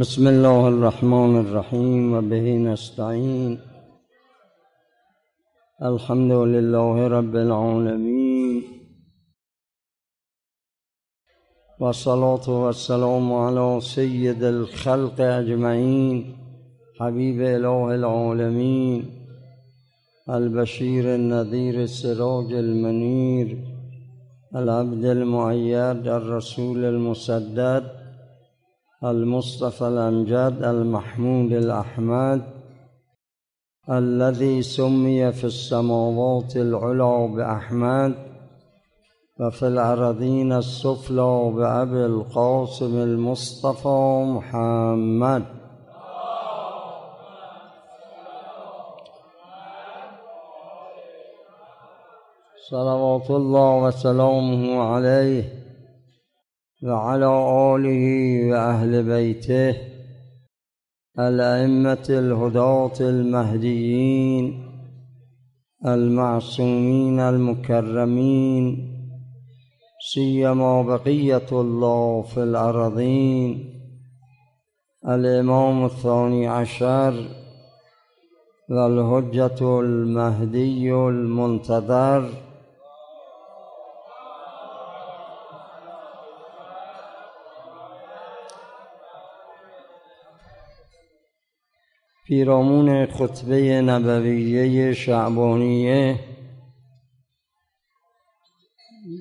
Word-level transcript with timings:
بسم 0.00 0.26
الله 0.26 0.64
الرحمن 0.64 1.36
الرحیم 1.36 2.14
و 2.14 2.20
به 2.20 2.40
نستعین. 2.40 3.58
الحمد 5.80 6.32
لله 6.32 7.08
رب 7.08 7.36
العالمین. 7.36 8.62
و 11.80 11.84
الصلاة 11.84 12.48
و 12.48 12.50
السلام 12.50 13.32
على 13.32 13.80
سید 13.80 14.44
الخلق 14.44 15.20
اجمعین 15.20 16.34
حبیب 17.00 17.40
اله 17.40 17.66
العالمین 17.66 19.02
البشیر 20.26 21.08
النذیر 21.08 21.80
السراج 21.80 22.54
المنیر 22.54 23.56
العبد 24.52 25.04
المعید 25.04 26.08
الرسول 26.08 26.84
المسدد 26.84 28.01
المصطفى 29.04 29.88
الأمجد 29.88 30.62
المحمود 30.62 31.52
الأحمد 31.52 32.42
الذي 33.90 34.62
سمي 34.62 35.32
في 35.32 35.44
السماوات 35.44 36.56
العلى 36.56 37.28
بأحمد 37.36 38.14
وفي 39.40 39.66
الأراضين 39.66 40.52
السفلى 40.52 41.52
بأبي 41.54 42.06
القاسم 42.06 43.02
المصطفى 43.02 44.24
محمد. 44.26 45.44
صلوات 52.70 53.30
الله 53.30 53.76
وسلامه 53.76 54.82
عليه. 54.82 55.71
وعلى 56.82 57.26
آله 57.74 58.04
وأهل 58.50 59.02
بيته 59.02 59.76
الأئمة 61.18 62.06
الهداة 62.10 62.92
المهديين 63.00 64.72
المعصومين 65.86 67.20
المكرمين 67.20 68.64
سيما 70.14 70.82
بقية 70.82 71.46
الله 71.52 72.22
في 72.22 72.42
الأرضين 72.42 73.64
الإمام 75.08 75.84
الثاني 75.84 76.46
عشر 76.48 77.14
والهجة 78.70 79.80
المهدي 79.80 80.92
المنتظر 80.94 82.28
پیرامون 92.24 93.06
خطبه 93.06 93.80
نبویه 93.80 94.92
شعبانیه 94.92 96.20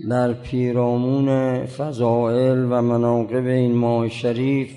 در 0.10 0.34
پیرامون 0.34 1.66
فضائل 1.66 2.58
و 2.58 2.82
مناقب 2.82 3.46
این 3.46 3.76
ماه 3.76 4.10
شریف 4.10 4.76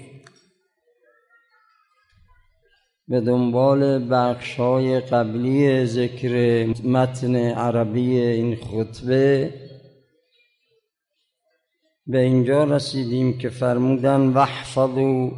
به 3.08 3.20
دنبال 3.20 4.08
بخش 4.10 4.54
های 4.56 5.00
قبلی 5.00 5.86
ذکر 5.86 6.66
متن 6.84 7.36
عربی 7.36 8.18
این 8.18 8.56
خطبه 8.56 9.54
به 12.06 12.20
اینجا 12.20 12.64
رسیدیم 12.64 13.38
که 13.38 13.48
فرمودن 13.48 14.20
وحفظوا 14.20 15.30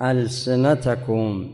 السنتکم 0.00 1.44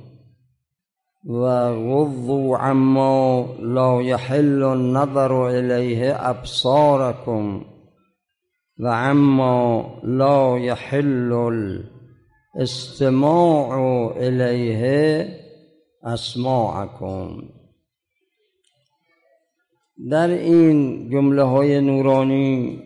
و 1.25 1.45
غضوا 1.73 2.59
عما 2.59 3.47
لا 3.61 4.03
يحل 4.03 4.63
النظر 4.63 5.33
الیه 5.33 6.15
ابصارکم 6.17 7.65
و 8.79 8.89
عما 8.89 10.01
لا 10.03 10.59
يحل 10.59 11.33
الاستماع 12.55 13.79
الیه 14.17 15.29
اسماعکم 16.03 17.43
در 20.11 20.29
این 20.29 21.11
جمله 21.11 21.43
های 21.43 21.81
نورانی 21.81 22.83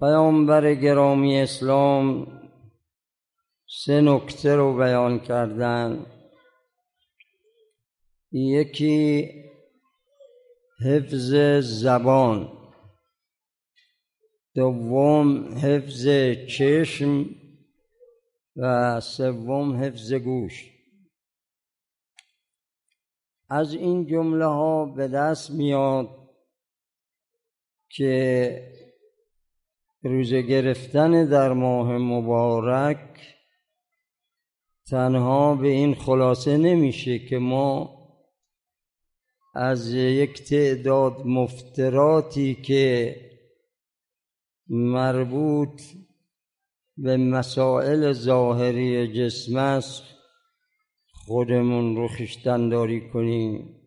پیامبر 0.00 0.74
گرامی 0.74 1.40
اسلام 1.40 2.26
سه 3.84 4.00
نکته 4.00 4.56
رو 4.56 4.76
بیان 4.76 5.18
کردند 5.18 6.06
یکی 8.32 9.28
حفظ 10.84 11.34
زبان 11.60 12.52
دوم 14.54 15.54
حفظ 15.54 16.08
چشم 16.48 17.26
و 18.56 19.00
سوم 19.00 19.76
حفظ 19.76 20.12
گوش. 20.12 20.70
از 23.50 23.74
این 23.74 24.06
جمله 24.06 24.44
ها 24.44 24.84
به 24.84 25.08
دست 25.08 25.50
میاد 25.50 26.08
که 27.90 28.72
روزه 30.02 30.42
گرفتن 30.42 31.24
در 31.24 31.52
ماه 31.52 31.98
مبارک 31.98 33.36
تنها 34.90 35.54
به 35.54 35.68
این 35.68 35.94
خلاصه 35.94 36.56
نمیشه 36.56 37.18
که 37.18 37.38
ما 37.38 37.97
از 39.60 39.94
یک 39.94 40.42
تعداد 40.42 41.26
مفتراتی 41.26 42.54
که 42.54 43.16
مربوط 44.68 45.82
به 46.96 47.16
مسائل 47.16 48.12
ظاهری 48.12 49.12
جسم 49.12 49.56
است 49.56 50.02
خودمون 51.12 51.96
رو 51.96 52.08
خشتنداری 52.08 53.08
کنیم 53.08 53.80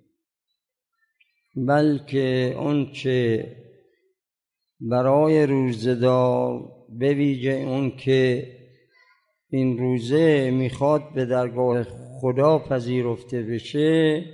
بلکه 1.55 2.55
اون 2.57 2.91
چه 2.91 3.55
برای 4.79 5.45
روزدار 5.45 6.71
به 6.99 7.13
ویژه 7.13 7.51
اون 7.51 7.97
که 7.97 8.47
این 9.49 9.77
روزه 9.77 10.51
می‌خواد 10.51 11.13
به 11.13 11.25
درگاه 11.25 11.83
خدا 12.21 12.59
پذیرفته 12.59 13.41
بشه 13.41 14.25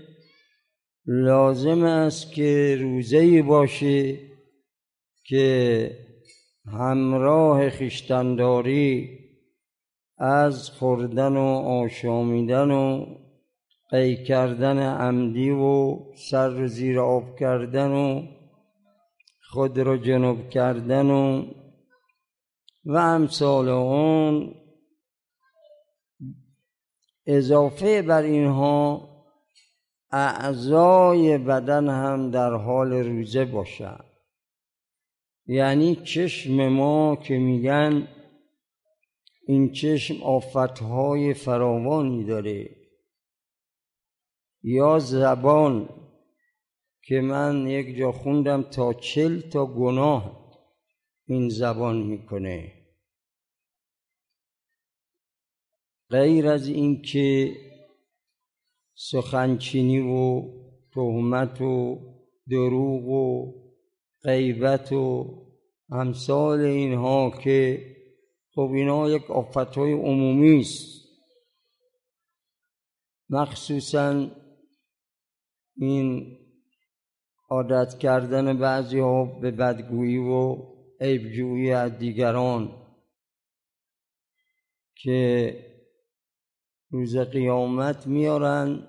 لازم 1.08 1.84
است 1.84 2.34
که 2.34 2.78
روزه 2.82 3.42
باشه 3.42 4.20
که 5.24 5.92
همراه 6.66 7.70
خیشتنداری 7.70 9.20
از 10.18 10.70
خوردن 10.70 11.38
و 11.38 11.46
آشامیدن 11.84 12.72
و 12.72 13.06
قی 13.90 14.24
کردن 14.24 14.80
عمدی 14.80 15.50
و 15.50 15.98
سر 16.16 16.68
زیر 16.68 17.00
آب 17.00 17.40
کردن 17.40 17.92
و 17.92 18.28
خود 19.42 19.80
را 19.80 19.98
جنوب 19.98 20.50
کردن 20.50 21.10
و 21.10 21.46
و 22.86 22.98
امثال 22.98 23.70
اون 23.70 24.56
اضافه 27.26 28.02
بر 28.02 28.22
اینها 28.22 29.17
اعضای 30.12 31.38
بدن 31.38 31.90
هم 31.90 32.32
در 32.32 32.54
حال 32.54 32.94
روزه 32.94 33.46
باشد 33.46 34.06
یعنی 35.46 35.96
چشم 35.96 36.68
ما 36.68 37.16
که 37.16 37.38
میگن 37.38 38.08
این 39.48 39.72
چشم 39.72 40.24
آفتهای 40.24 41.34
فراوانی 41.34 42.24
داره. 42.24 42.70
یا 44.64 45.00
زبان 45.00 45.90
که 47.04 47.22
من 47.22 47.68
یک 47.68 47.98
جا 47.98 48.12
خوندم 48.12 48.62
تا 48.62 48.94
چل 48.94 49.42
تا 49.42 49.66
گناه 49.66 50.48
این 51.28 51.50
زبان 51.50 51.98
می‌کنه. 51.98 52.74
غیر 56.10 56.48
از 56.48 56.68
این 56.68 57.02
که 57.02 57.56
سخنچینی 59.00 60.00
و 60.00 60.42
تهمت 60.94 61.62
و 61.62 62.00
دروغ 62.50 63.08
و 63.08 63.54
غیبت 64.24 64.92
و 64.92 65.34
امثال 65.90 66.60
اینها 66.60 67.32
که 67.44 67.86
خب 68.56 68.72
اینا 68.74 69.10
یک 69.10 69.32
آفتهای 69.32 69.94
عمومی 69.94 70.60
است. 70.60 70.98
مخصوصا 73.30 74.28
این 75.76 76.38
عادت 77.50 77.98
کردن 77.98 78.58
بعضی 78.58 79.00
ها 79.00 79.26
به 79.26 79.52
بدگویی 79.52 80.18
و 80.18 80.58
عیبجویی 81.02 81.72
از 81.72 81.98
دیگران 81.98 82.88
که 84.96 85.67
روز 86.90 87.18
قیامت 87.18 88.08
میارن. 88.08 88.88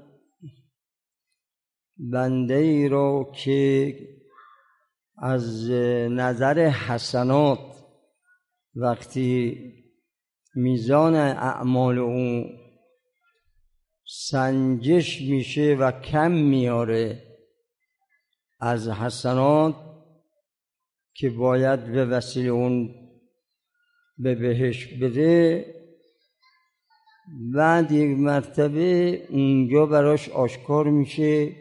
بنده 1.99 2.55
ای 2.55 2.89
رو 2.89 3.33
که 3.35 3.95
از 5.19 5.71
نظر 6.11 6.59
حسنات 6.59 7.59
وقتی 8.75 9.59
میزان 10.55 11.15
اعمال 11.15 11.99
او 11.99 12.45
سنجش 14.07 15.21
میشه 15.21 15.77
و 15.81 16.01
کم 16.01 16.33
میاره 16.33 17.23
از 18.61 18.89
حسنات 18.89 19.75
که 21.15 21.31
باید 21.31 21.93
به 21.93 22.05
وسیله 22.07 22.49
اون 22.49 22.95
به 24.19 24.35
بهش 24.35 24.87
بده 24.87 25.65
بعد 27.55 27.93
یک 27.93 28.19
مرتبه 28.19 29.23
اونجا 29.31 29.87
براش 29.87 30.29
آشکار 30.29 30.91
میشه 30.91 31.53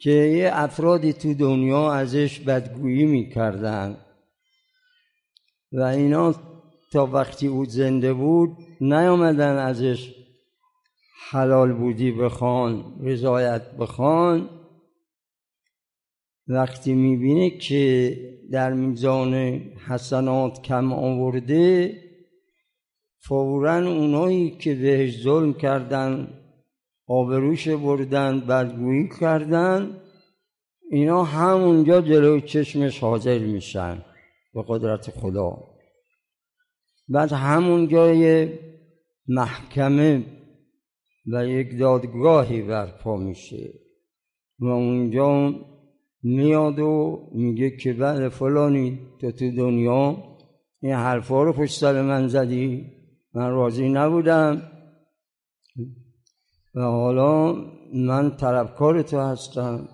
که 0.00 0.10
یه 0.10 0.50
افرادی 0.52 1.12
تو 1.12 1.34
دنیا 1.34 1.92
ازش 1.92 2.40
بدگویی 2.40 3.06
می‌کردن 3.06 3.96
و 5.72 5.82
اینا 5.82 6.34
تا 6.92 7.06
وقتی 7.06 7.46
او 7.46 7.64
زنده 7.64 8.12
بود 8.12 8.56
نیامدن 8.80 9.56
ازش 9.58 10.14
حلال 11.30 11.72
بودی 11.72 12.12
بخوان 12.12 12.98
رضایت 13.00 13.62
بخوان. 13.78 14.50
وقتی 16.48 16.94
می‌بینه 16.94 17.50
که 17.50 18.16
در 18.52 18.72
میزان 18.72 19.34
حسنات 19.88 20.62
کم 20.62 20.92
آورده 20.92 21.94
فورا 23.28 23.76
اونایی 23.76 24.50
که 24.50 24.74
بهش 24.74 25.22
ظلم 25.22 25.54
کردن 25.54 26.28
آبروش 27.06 27.68
بردن 27.68 28.40
بدگویی 28.40 29.08
کردن 29.20 30.00
اینا 30.90 31.24
همونجا 31.24 32.00
جلوی 32.00 32.40
چشمش 32.40 33.00
حاضر 33.00 33.38
میشن 33.38 34.04
به 34.54 34.64
قدرت 34.68 35.10
خدا. 35.10 35.58
بعد 37.08 37.32
همون 37.32 37.88
جای 37.88 38.48
محکمه 39.28 40.22
و 41.32 41.46
یک 41.46 41.78
دادگاهی 41.78 42.62
برپا 42.62 43.16
میشه 43.16 43.72
و 44.58 44.66
اونجا 44.66 45.54
میاد 46.22 46.78
و 46.78 47.20
میگه 47.34 47.76
که 47.76 47.92
بله 47.92 48.28
فلانی 48.28 48.98
تو 49.20 49.32
تو 49.32 49.50
دنیا 49.50 50.16
این 50.82 50.92
حرفا 50.92 51.42
رو 51.42 51.52
پشت 51.52 51.80
سر 51.80 52.02
من 52.02 52.28
زدی؟ 52.28 52.95
من 53.36 53.50
راضی 53.50 53.88
نبودم. 53.88 54.62
و 56.74 56.80
حالا 56.80 57.52
من 57.94 58.36
طلبکار 58.36 59.02
تو 59.02 59.18
هستم. 59.18 59.88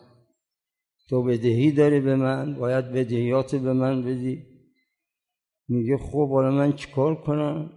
تو 1.08 1.22
بدهی 1.22 1.72
داری 1.72 2.00
به 2.00 2.16
من. 2.16 2.54
باید 2.54 2.92
بدهیات 2.92 3.54
به 3.54 3.72
من 3.72 4.02
بدی. 4.02 4.46
میگه 5.68 5.96
خب 5.96 6.30
حالا 6.30 6.50
من 6.50 6.72
چیکار 6.72 7.22
کنم؟ 7.22 7.70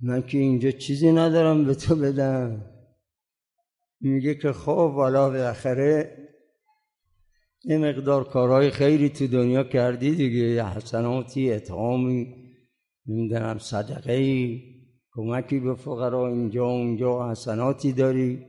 من 0.00 0.22
که 0.22 0.38
اینجا 0.38 0.70
چیزی 0.70 1.12
ندارم 1.12 1.64
به 1.64 1.74
تو 1.74 1.96
بدم. 1.96 2.64
میگه 4.00 4.34
که 4.34 4.52
خب 4.52 4.92
حالا 4.92 5.30
بالاخره 5.30 6.16
یه 7.64 7.78
مقدار 7.78 8.24
کارهای 8.24 8.70
خیری 8.70 9.08
تو 9.08 9.26
دنیا 9.26 9.64
کردی 9.64 10.10
دیگه. 10.10 10.38
یه 10.38 10.66
حسناتی 10.66 11.52
اتهامی. 11.52 12.39
نمی‌دونم 13.10 13.58
صدقه 13.58 14.12
ای 14.12 14.62
کمکی 15.12 15.60
به 15.60 15.74
فقرا 15.74 16.28
اینجا 16.28 16.64
اونجا 16.64 17.30
حسناتی 17.30 17.92
داری؟ 17.92 18.46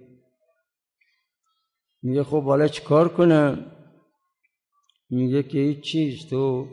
میگه 2.01 2.23
خب 2.23 2.43
حالا 2.43 2.67
چیکار 2.67 3.09
کنم؟ 3.09 3.65
میگه 5.09 5.43
که 5.43 5.57
هیچ 5.57 5.79
چیز. 5.79 6.29
تو 6.29 6.67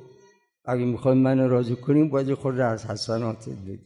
اگه 0.64 0.84
می‌خوای 0.84 1.18
من 1.18 1.48
راضی 1.48 1.76
کنیم 1.76 2.08
باید 2.08 2.34
خود 2.34 2.60
از 2.60 2.86
حسناتت 2.86 3.48
بدی. 3.48 3.80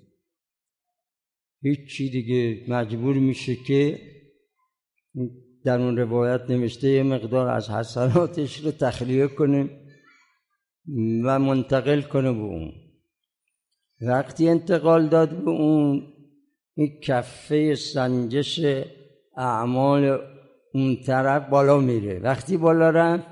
هیچ 1.63 1.97
چی 1.97 2.11
دیگه. 2.11 2.65
مجبور 2.69 3.15
میشه 3.15 3.57
که 3.57 4.01
در 5.65 5.81
اون 5.81 5.97
روایت 5.97 6.51
نوشته 6.51 6.89
یه 6.89 7.03
مقدار 7.03 7.49
از 7.49 7.71
حسناتش 7.71 8.57
رو 8.59 8.71
تخلیه 8.71 9.29
کنه 9.29 9.71
و 11.25 11.39
منتقل 11.39 12.01
کنه 12.03 12.33
به 12.33 12.39
اون. 12.39 12.92
وقتی 14.03 14.49
انتقال 14.49 15.09
داد 15.09 15.31
به 15.45 15.51
اون 15.51 16.13
این 16.75 17.01
کفه 17.01 17.75
سنجش 17.75 18.61
اعمال 19.37 20.19
اون 20.75 20.97
طرف 20.97 21.49
بالا 21.49 21.79
میره. 21.79 22.19
وقتی 22.19 22.57
بالا 22.57 22.91
رفت 22.91 23.27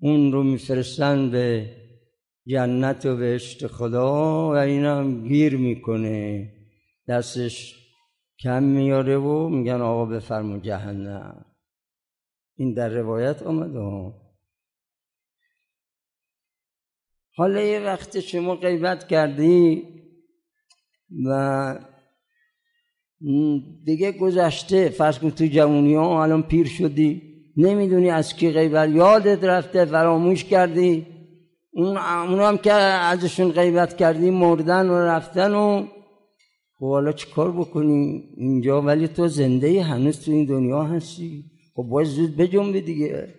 اون 0.00 0.32
رو 0.32 0.42
میفرستن 0.42 1.30
به 1.30 1.70
جنت 2.46 3.06
و 3.06 3.16
بهشت 3.16 3.66
خدا 3.66 4.48
و 4.50 4.54
این 4.54 4.84
هم 4.84 5.28
گیر 5.28 5.56
می‌کنه. 5.56 6.52
دستش 7.08 7.74
کم 8.42 8.62
میاره 8.62 9.16
و 9.16 9.48
میگن 9.48 9.80
آقا 9.80 10.04
بفرما 10.04 10.58
جهنم. 10.58 11.44
این 12.56 12.74
در 12.74 12.88
روایت 12.88 13.42
آمده. 13.42 14.12
حالا 17.36 17.60
یه 17.60 17.80
وقت 17.80 18.20
شما 18.20 18.56
غیبت 18.56 19.08
کردی 19.08 19.95
و 21.26 21.78
دیگه 23.84 24.12
گذشته 24.12 24.88
فرض 24.88 25.18
کن 25.18 25.30
تو 25.30 25.46
جوونی 25.46 25.94
ها 25.94 26.22
الان 26.22 26.42
پیر 26.42 26.66
شدی 26.66 27.22
نمی‌دونی 27.56 28.10
از 28.10 28.34
کی 28.34 28.50
غیبت. 28.50 28.88
یادت 28.88 29.44
رفته 29.44 29.84
فراموش 29.84 30.44
کردی. 30.44 31.06
اون 31.72 31.96
هم 32.40 32.58
که 32.58 32.72
ازشون 32.72 33.52
غیبت 33.52 33.96
کردی 33.96 34.30
مردن 34.30 34.88
و 34.88 34.94
رفتن 34.94 35.54
و 35.54 35.86
خب 36.78 36.88
حالا 36.88 37.12
چیکار 37.12 37.52
بکنی؟ 37.52 38.34
اینجا 38.36 38.82
ولی 38.82 39.08
تو 39.08 39.28
زنده 39.28 39.82
هنوز 39.82 40.24
تو 40.24 40.30
این 40.30 40.44
دنیا 40.44 40.82
هستی. 40.82 41.44
خب 41.74 41.82
باید 41.82 42.08
زود 42.08 42.36
بجنبی 42.36 42.80
دیگه. 42.80 43.34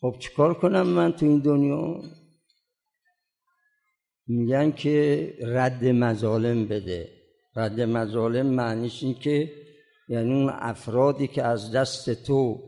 خب 0.00 0.16
چیکار 0.18 0.54
کنم 0.54 0.86
من 0.86 1.12
تو 1.12 1.26
این 1.26 1.38
دنیا؟ 1.38 2.00
میگن 4.30 4.72
که 4.72 5.34
رد 5.42 5.84
مظالم 5.84 6.68
بده. 6.68 7.08
رد 7.56 7.80
مظالم 7.80 8.46
معنیش 8.46 9.02
این 9.02 9.14
که 9.14 9.52
یعنی 10.08 10.32
اون 10.32 10.50
افرادی 10.52 11.26
که 11.26 11.42
از 11.42 11.72
دست 11.72 12.22
تو 12.22 12.58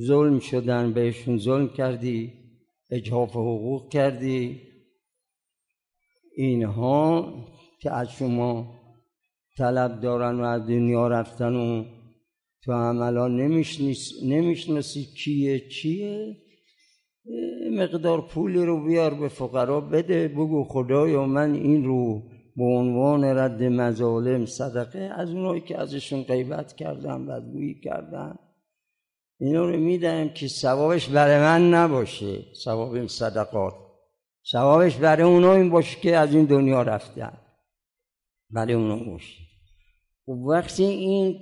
ظلم 0.00 0.38
شدن 0.38 0.92
بهشون 0.92 1.38
ظلم 1.38 1.68
کردی 1.68 2.32
اجحاف 2.90 3.30
حقوق 3.30 3.92
کردی 3.92 4.60
اینها 6.36 7.34
که 7.80 7.90
از 7.90 8.08
شما 8.10 8.80
طلب 9.56 10.00
دارن 10.00 10.40
و 10.40 10.44
از 10.44 10.62
دنیا 10.62 11.08
رفتن 11.08 11.54
و 11.54 11.84
تو 12.62 12.72
عملا 12.72 13.28
نمی‌شناسی 14.22 15.04
کیه 15.04 15.68
چیه؟ 15.68 16.36
مقدار 17.82 18.20
پولی 18.20 18.64
رو 18.64 18.84
بیار 18.84 19.14
به 19.14 19.28
فقرا 19.28 19.80
بده 19.80 20.28
بگو 20.28 20.64
خدایا 20.64 21.26
من 21.26 21.54
این 21.54 21.84
رو 21.84 22.22
به 22.56 22.64
عنوان 22.64 23.24
رد 23.24 23.62
مظالم 23.62 24.46
صدقه 24.46 24.98
از 24.98 25.30
اونایی 25.30 25.60
که 25.60 25.78
ازشون 25.78 26.22
غیبت 26.22 26.76
کردم 26.76 27.26
بدگویی 27.26 27.80
کردم 27.80 28.38
اینا 29.40 29.64
رو 29.64 29.76
میدم 29.76 30.28
که 30.28 30.48
ثوابش 30.48 31.08
برای 31.08 31.38
من 31.38 31.74
نباشه 31.74 32.38
ثواب 32.64 32.92
این 32.92 33.08
صدقات. 33.08 33.74
ثوابش 34.52 34.96
برای 34.96 35.22
اونا 35.22 35.54
این 35.54 35.70
باشه 35.70 36.00
که 36.00 36.16
از 36.16 36.34
این 36.34 36.44
دنیا 36.44 36.82
رفتن. 36.82 37.38
برای 38.50 38.74
اونا 38.74 38.96
باشه. 38.96 39.42
خب 40.26 40.32
وقتی 40.32 40.84
این 40.84 41.40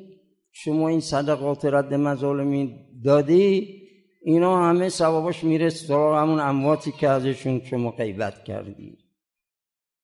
شما 0.52 0.88
این 0.88 1.00
صدقات 1.00 1.64
رد 1.64 1.94
مظالمی 1.94 2.78
دادی 3.04 3.81
اینا 4.24 4.68
همه 4.68 4.88
ثوابش 4.88 5.44
میره 5.44 5.70
سراغ 5.70 6.18
همون 6.18 6.40
امواتی 6.40 6.92
که 6.92 7.08
ازشون 7.08 7.64
شما 7.64 7.90
غیبت 7.90 8.44
کردی. 8.44 8.98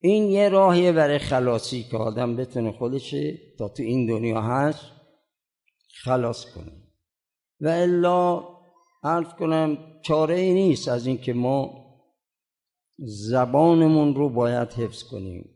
این 0.01 0.25
یه 0.25 0.49
راهیه 0.49 0.93
برای 0.93 1.19
خلاصی 1.19 1.83
که 1.83 1.97
آدم 1.97 2.37
بتونه 2.37 2.73
خودش 2.73 3.15
تا 3.59 3.69
تو 3.69 3.83
این 3.83 4.07
دنیا 4.07 4.43
هست 4.43 4.85
خلاص 6.05 6.45
کنه. 6.55 6.73
و 7.61 7.69
الا 7.69 8.45
عرض 9.03 9.29
کنم 9.29 9.79
چاره 10.03 10.35
ای 10.35 10.55
نیست 10.55 10.89
از 10.89 11.07
اینکه 11.07 11.33
ما 11.33 11.89
زبانمون 12.99 14.15
رو 14.15 14.29
باید 14.29 14.73
حفظ 14.73 15.03
کنیم 15.03 15.51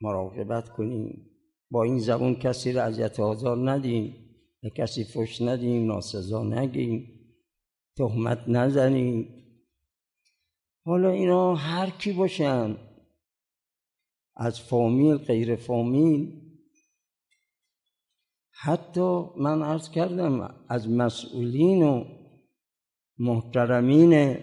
مراقبت 0.00 0.68
کنیم. 0.68 1.30
با 1.70 1.82
این 1.82 1.98
زبان 1.98 2.34
کسی 2.34 2.72
را 2.72 2.82
اذیت 2.82 3.20
آزار 3.20 3.70
ندیم 3.70 4.14
به 4.62 4.70
کسی 4.70 5.04
فش 5.04 5.42
ندیم 5.42 5.86
ناسزا 5.86 6.42
نگیم. 6.42 7.17
تهمت 7.98 8.44
نزنیم. 8.48 9.34
حالا 10.84 11.10
اینا 11.10 11.54
هر 11.54 11.90
کی 11.90 12.12
باشن 12.12 12.76
از 14.36 14.60
فامیل 14.60 15.16
غیر 15.16 15.56
فامیل. 15.56 16.48
حتی 18.50 19.24
من 19.36 19.62
عرض 19.62 19.90
کردم 19.90 20.64
از 20.68 20.88
مسئولین 20.88 21.82
و 21.82 22.04
محترمین 23.18 24.36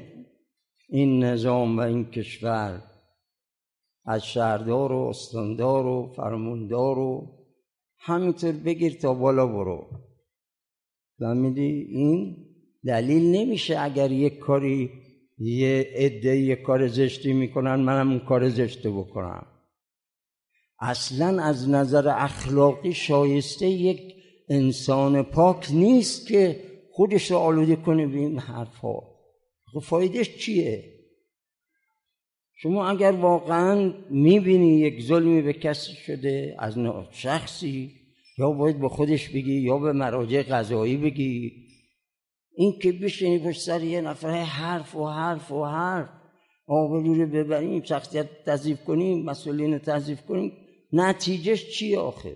این 0.90 1.24
نظام 1.24 1.78
و 1.78 1.82
این 1.82 2.06
کشور 2.06 2.92
از 4.06 4.26
شهردار 4.26 4.92
و 4.92 4.98
استاندار 4.98 5.86
و 5.86 6.14
فرماندار 6.16 7.00
و 7.00 7.36
همینطور 7.98 8.52
بگیر 8.52 9.00
تا 9.00 9.14
بالا 9.14 9.48
برو. 9.48 9.90
فهمیدی 11.20 11.88
این؟ 11.90 12.45
دلیل 12.86 13.24
نمیشه 13.24 13.80
اگر 13.80 14.12
یک 14.12 14.40
کاری 14.40 14.92
یه 15.38 15.92
عده 15.96 16.38
یک 16.38 16.62
کار 16.62 16.88
زشتی 16.88 17.34
می‌کنن 17.34 17.76
منم 17.76 18.10
اون 18.10 18.20
کار 18.20 18.50
زشته 18.50 18.92
بکنم. 18.92 19.46
اصلا 20.80 21.44
از 21.44 21.70
نظر 21.70 22.08
اخلاقی 22.10 22.94
شایسته 22.94 23.68
یک 23.68 24.02
انسان 24.50 25.24
پاک 25.24 25.68
نیست 25.72 26.28
که 26.28 26.60
خودش 26.92 27.32
رو 27.32 27.38
آلوده 27.38 27.76
کنه 27.76 28.08
به 28.08 28.18
این 28.18 28.40
حرفها. 28.40 29.16
خب 29.74 29.80
فایدهش 29.80 30.38
چیه؟ 30.38 30.84
شما 32.58 32.90
اگر 32.90 33.12
واقعا 33.12 33.94
می‌بینی 34.10 34.80
یک 34.80 35.02
ظلمی 35.02 35.42
به 35.42 35.54
کسی 35.54 35.94
شده 35.94 36.56
از 36.60 36.78
شخصی 37.12 37.92
یا 38.38 38.52
باید 38.52 38.80
به 38.80 38.90
خودش 38.90 39.30
بگی 39.30 39.54
یا 39.54 39.78
به 39.78 39.94
مراجع 39.94 40.44
قضایی 40.44 40.98
بگی 40.98 41.65
این 42.56 42.80
که 42.80 42.92
بشینی 42.92 43.40
پشت 43.40 43.62
سر 43.62 43.84
یه 43.84 44.02
نفر 44.02 44.44
حرف 44.44 44.96
و 44.96 45.08
حرف 45.08 45.52
و 45.52 45.66
حرف. 45.66 46.10
آبرو 46.68 47.14
رو 47.14 47.28
ببریم 47.28 47.84
شخصیت 47.84 48.44
تضیف 48.44 48.84
کنیم 48.84 49.26
مسئولین 49.26 49.74
رو 49.74 49.80
تضیف 49.80 50.22
کنیم. 50.22 50.58
نتیجهش 50.94 51.78
چیه 51.78 52.00
آخر؟ 52.00 52.36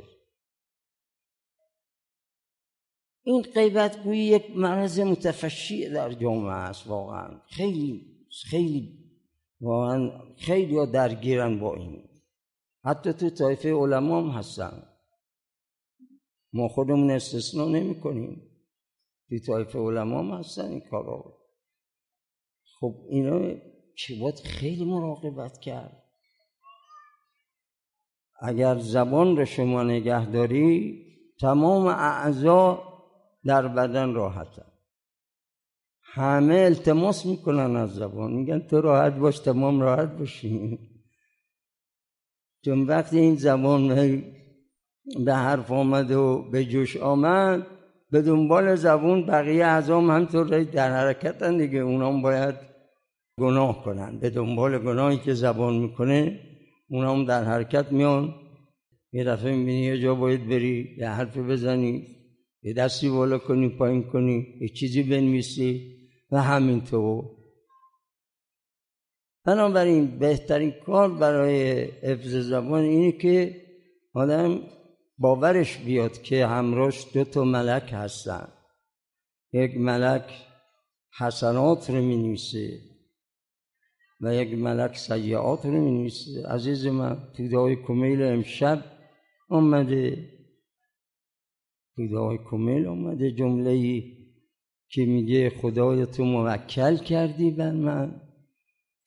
این 3.23 3.41
غیبت 3.41 4.03
گویی 4.03 4.23
یک 4.23 4.57
مرض 4.57 4.99
متفشی 4.99 5.89
در 5.89 6.11
جامعه 6.13 6.51
است 6.51 6.88
واقعا. 6.88 7.41
خیلی 7.47 8.05
خیلی 8.49 8.99
واقعا 9.61 10.11
خیلی 10.38 10.91
درگیرن 10.91 11.59
با 11.59 11.75
این. 11.75 12.03
حتی 12.85 13.13
تو 13.13 13.29
طایفه 13.29 13.73
علما 13.73 14.21
هم 14.21 14.29
هستن. 14.29 14.83
ما 16.53 16.67
خودمون 16.67 17.11
استثنا 17.11 17.65
نمی 17.65 17.99
کنیم 17.99 18.49
تو 19.29 19.39
طایفه 19.39 19.79
علما 19.79 20.19
هم 20.19 20.39
هستن 20.39 20.65
این 20.65 20.81
کارا. 20.91 21.38
خب 22.79 22.95
اینا 23.09 23.55
چه 23.98 24.19
باید 24.21 24.39
خیلی 24.39 24.86
مراقبت 24.86 25.59
کرد. 25.59 26.03
اگر 28.41 28.77
زبان 28.77 29.38
رو 29.38 29.45
شما 29.45 29.83
نگهداری 29.83 31.05
تمام 31.41 31.86
اعضا 31.86 32.83
در 33.45 33.67
بدن 33.67 34.13
راحتن. 34.13 34.71
همه 36.01 36.55
التماس 36.55 37.25
می‌کنن 37.25 37.75
از 37.75 37.93
زبان. 37.93 38.31
میگن 38.31 38.59
تو 38.59 38.81
راحت 38.81 39.13
باش 39.13 39.39
تمام 39.39 39.81
راحت 39.81 40.17
باشیم 40.17 40.79
چون 42.65 42.88
وقتی 42.88 43.19
این 43.19 43.36
زبان 43.36 43.88
به 45.25 45.33
حرف 45.33 45.71
آمد 45.71 46.12
و 46.12 46.50
به 46.51 46.65
جوش 46.65 46.98
آمد 46.98 47.67
به 48.12 48.22
دنبال 48.22 48.75
زبون 48.75 49.25
بقیه 49.25 49.66
اعضام 49.66 50.12
همطور 50.12 50.63
در 50.63 50.92
حرکتن 50.92 51.58
دیگه 51.58 51.80
اونام 51.80 52.22
باید 52.22 52.56
گناه 53.39 53.84
کنن. 53.84 54.20
به 54.20 54.30
دنبال 54.30 54.80
گناهی 54.80 55.18
که 55.18 55.34
زبان 55.34 55.78
می‌کنه 55.78 56.39
اونام 56.89 57.25
در 57.25 57.44
حرکت 57.44 57.92
میان. 57.92 58.36
یه 59.12 59.24
دفعه 59.24 59.56
می‌بینی 59.56 59.82
یه 59.82 60.01
جا 60.01 60.16
باید 60.16 60.50
بری 60.50 60.96
یه 60.98 61.10
حرف 61.10 61.38
بزنی 61.38 62.08
یه 62.63 62.74
دستی 62.74 63.10
بالا 63.10 63.38
کنی 63.38 63.70
پایین 63.70 64.04
کنی 64.04 64.48
یه 64.62 64.68
چیزی 64.68 65.04
بنویسی 65.04 65.96
و 66.32 66.42
همینطور. 66.42 67.25
بنابراین 69.46 70.20
بهترین 70.20 70.74
کار 70.86 71.10
برای 71.10 71.82
حفظ 71.82 72.36
زبان 72.36 72.84
اینه 72.84 73.12
که 73.12 73.62
آدم 74.13 74.60
باورش 75.19 75.77
بیاد 75.77 76.21
که 76.21 76.47
همراش 76.47 77.13
دو 77.13 77.23
تا 77.23 77.43
ملک 77.43 77.89
هستن. 77.93 78.47
یک 79.53 79.77
ملک 79.77 80.45
حسنات 81.19 81.89
رو 81.89 82.01
می 82.01 82.17
نویسه 82.17 82.79
و 84.21 84.35
یک 84.35 84.53
ملک 84.57 84.97
سیعات 84.97 85.65
رو 85.65 85.71
می 85.71 85.91
نویسه 85.91 86.47
عزیز 86.47 86.88
من 86.88 87.17
تو 87.38 87.47
دعای 87.47 87.75
کمیل 87.75 88.21
امشب 88.21 88.83
آمده 89.49 90.29
تو 91.95 92.07
دعای 92.07 92.38
کمیل 92.51 92.88
آمده 92.88 93.31
جمله 93.31 93.69
ای 93.69 94.17
که 94.89 95.05
میگه 95.05 95.49
خدای 95.49 96.05
تو 96.05 96.23
موکل 96.23 96.97
کردی 96.97 97.51
بر 97.51 97.71
من. 97.71 98.21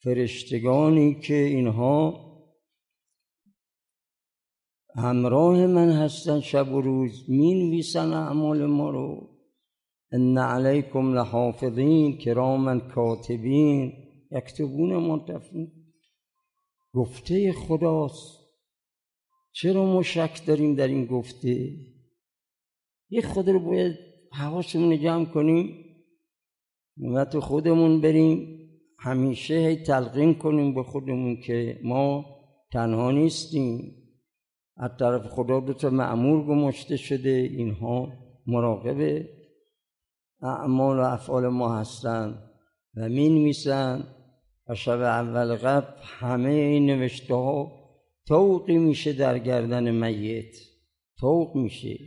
فرشتگانی 0.04 1.20
که 1.20 1.34
اینها 1.34 2.31
همراه 4.96 5.66
من 5.66 5.90
هستن 5.90 6.40
شب 6.40 6.72
و 6.72 6.80
روز 6.80 7.24
می‌نویسن 7.28 8.12
اعمال 8.12 8.66
ما 8.66 8.90
رو. 8.90 9.28
ان 10.12 10.38
علیکم 10.38 11.14
لحافظین 11.14 12.18
کراما 12.18 12.78
کاتبین. 12.78 13.92
یکتبون 14.30 14.96
منتفین 14.96 15.72
گفته 16.94 17.52
خداست. 17.52 18.38
چرا 19.52 19.84
ما 19.84 20.02
شک 20.02 20.46
داریم 20.46 20.74
در 20.74 20.88
این 20.88 21.06
گفته؟ 21.06 21.70
یه 23.10 23.22
خود 23.22 23.48
رو 23.48 23.60
باید 23.60 23.96
حواسمون 24.32 25.00
جمع 25.00 25.24
کنیم. 25.24 25.84
و 27.14 27.24
تو 27.24 27.40
خودمون 27.40 28.00
بریم. 28.00 28.58
همیشه 28.98 29.54
هی 29.54 29.76
تلقین 29.76 30.34
کنیم 30.34 30.74
به 30.74 30.82
خودمون 30.82 31.40
که 31.40 31.80
ما 31.84 32.24
تنها 32.72 33.10
نیستیم. 33.10 34.01
از 34.76 34.90
طرف 34.98 35.26
خدا 35.26 35.60
دو 35.60 35.72
تا 35.72 35.90
معمور 35.90 36.46
گماشته 36.46 36.96
شده 36.96 37.28
اینها 37.28 38.12
مراقب 38.46 39.26
اعمال 40.40 40.98
و 40.98 41.02
افعال 41.02 41.48
ما 41.48 41.78
هستند 41.78 42.50
و 42.96 43.08
می 43.08 43.28
نویسن 43.28 44.04
و 44.68 44.74
شب 44.74 45.00
اول 45.00 45.56
قبل 45.56 46.00
همه 46.02 46.50
این 46.50 46.86
نوشته 46.86 47.34
ها 47.34 47.82
توقی 48.26 48.78
میشه 48.78 49.12
در 49.12 49.38
گردن 49.38 49.90
میت 49.90 50.56
توق 51.18 51.56
میشه. 51.56 51.98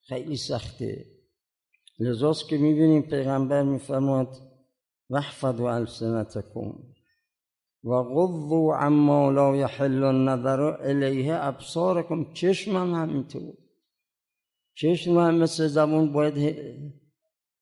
خیلی 0.00 0.36
سخته. 0.36 1.04
لذاست 1.98 2.48
که 2.48 2.58
می‌بینیم 2.58 3.02
پیغمبر 3.02 3.62
میفرماد 3.62 4.28
وحفظ 5.10 5.60
و 5.60 5.64
السنتکم 5.64 6.93
و 7.84 8.02
غضو 8.02 8.72
عما 8.72 9.30
لا 9.30 9.56
یحل 9.56 10.04
النظر 10.04 10.60
الیه 10.60 11.34
ابصارکم 11.34 12.32
چشم 12.32 12.76
هم 12.76 12.94
همینطور 12.94 13.54
چشم 14.74 15.18
هم 15.18 15.34
مثل 15.34 15.66
زبون 15.66 16.12
باید 16.12 16.56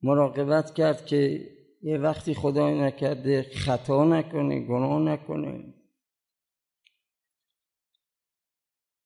مراقبت 0.02 0.74
کرد 0.74 1.06
که 1.06 1.48
یه 1.82 1.98
وقتی 1.98 2.34
خدای 2.34 2.80
نکرده 2.80 3.42
خطا 3.42 4.04
نکنه 4.04 4.66
گناه 4.66 5.00
نکنه. 5.00 5.74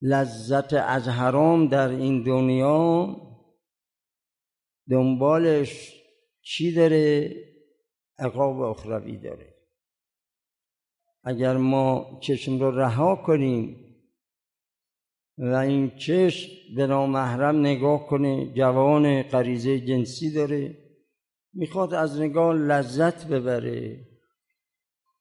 لذت 0.03 0.73
از 0.73 1.09
حرام 1.09 1.69
در 1.69 1.89
این 1.89 2.23
دنیا 2.23 3.17
دنبالش 4.91 6.03
چی 6.43 6.75
داره؟ 6.75 7.35
عقاب 8.19 8.61
اخروی 8.61 9.17
داره. 9.17 9.56
اگر 11.29 11.57
ما 11.57 12.19
چشم 12.21 12.59
رو 12.59 12.71
رها 12.71 13.17
کنیم 13.17 13.83
و 15.39 15.55
این 15.55 15.97
چشم 15.97 16.51
به 16.77 16.87
نامحرم 16.87 17.61
نگاه 17.61 18.07
کنه 18.07 18.53
جوان 18.55 19.23
غریزه 19.23 19.81
جنسی 19.81 20.33
داره 20.33 20.79
می‌خواد 21.53 21.95
از 21.95 22.21
نگاه 22.21 22.55
لذت 22.55 23.27
ببره. 23.27 24.07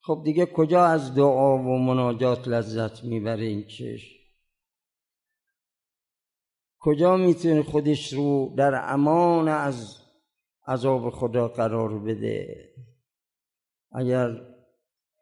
خب 0.02 0.22
دیگه 0.26 0.46
کجا 0.46 0.86
از 0.86 1.16
دعا 1.16 1.58
و 1.58 1.78
مناجات 1.78 2.48
لذت 2.48 3.04
می‌بره 3.04 3.44
این 3.44 3.68
چشم؟ 3.68 4.16
کجا 6.80 7.18
می‌تونه 7.18 7.64
خودش 7.64 8.14
رو 8.14 8.54
در 8.58 8.94
امان 8.94 9.48
از 9.48 9.98
عذاب 10.68 11.10
خدا 11.10 11.48
قرار 11.48 12.00
بده؟ 12.00 12.70
اگر 13.92 14.55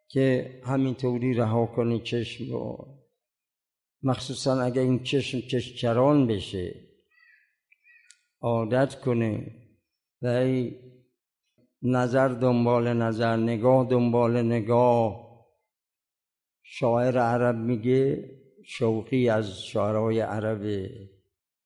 که 0.08 0.60
همینطوری 0.64 1.34
رها 1.34 1.66
کنه 1.66 1.98
چشم 1.98 2.50
رو. 2.52 2.88
مخصوصا 4.02 4.62
اگر 4.62 4.82
این 4.82 5.02
چشم 5.02 5.40
چشچران 5.40 6.26
بشه 6.26 6.74
عادت 8.40 9.00
کنه 9.00 9.46
و 10.22 10.46
نظر 11.82 12.28
دنبال 12.28 12.92
نظر 12.92 13.36
نگاه 13.36 13.86
دنبال 13.90 14.42
نگاه. 14.42 15.24
شاعر 16.62 17.18
عرب 17.18 17.56
میگه 17.56 18.30
شوقی 18.66 19.28
از 19.28 19.62
شعرهای 19.64 20.20
عربه 20.20 20.90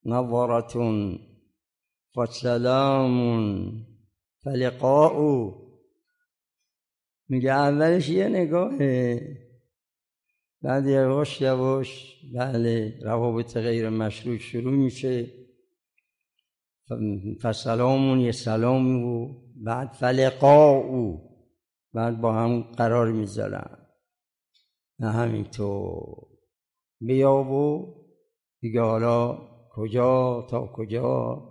نوارتون 0.04 1.20
فسلامون 2.14 3.72
فلقاء 4.44 5.67
میگه 7.28 7.50
اولش 7.50 8.08
یه 8.08 8.28
نگاهه. 8.28 9.20
بعد 10.62 10.86
یواش 10.86 11.40
یواش 11.40 12.20
بله 12.34 13.00
روابط 13.02 13.56
غیر 13.56 13.88
مشروع 13.88 14.36
شروع 14.36 14.74
میشه. 14.74 15.26
فسلامون 17.42 18.20
یه 18.20 18.32
سلامی 18.32 19.02
و 19.02 19.34
بعد 19.64 19.92
فلقاء 19.92 21.18
بعد 21.92 22.20
با 22.20 22.32
هم 22.32 22.62
قرار 22.62 23.12
می‌ذارن. 23.12 23.86
نه 24.98 25.10
همینطور. 25.10 26.28
بیا 27.00 27.34
و 27.34 27.94
دیگه 28.60 28.80
حالا 28.80 29.38
کجا 29.70 30.46
تا 30.50 30.66
کجا؟ 30.66 31.42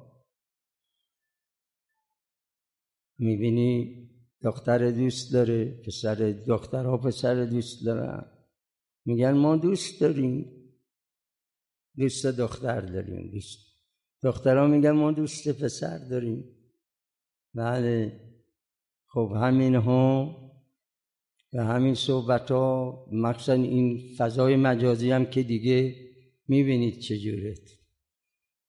می‌بینی 3.19 4.06
دختر 4.43 4.91
دوست 4.91 5.33
داره 5.33 5.65
پسر 5.65 6.15
دخترها 6.47 6.97
پسر 6.97 7.45
دوست 7.45 7.85
دارن. 7.85 8.25
میگن 9.05 9.31
ما 9.31 9.55
دوست 9.55 10.01
داریم. 10.01 10.45
دوست 11.97 12.25
دختر 12.25 12.81
داریم. 12.81 13.31
دوست 13.31 13.57
دخترها 14.23 14.67
میگن 14.67 14.91
ما 14.91 15.11
دوست 15.11 15.49
پسر 15.49 15.97
داریم. 15.97 16.43
بله. 17.53 18.19
خب 19.07 19.33
همین 19.35 19.75
ها 19.75 20.37
و 21.53 21.63
همین 21.63 21.93
صحبت 21.93 22.51
ها 22.51 23.05
مخصوصا 23.11 23.53
این 23.53 24.15
فضای 24.17 24.55
مجازی 24.55 25.11
هم 25.11 25.25
که 25.25 25.43
دیگه 25.43 25.95
می‌بینید 26.47 26.99
چجوره 26.99 27.55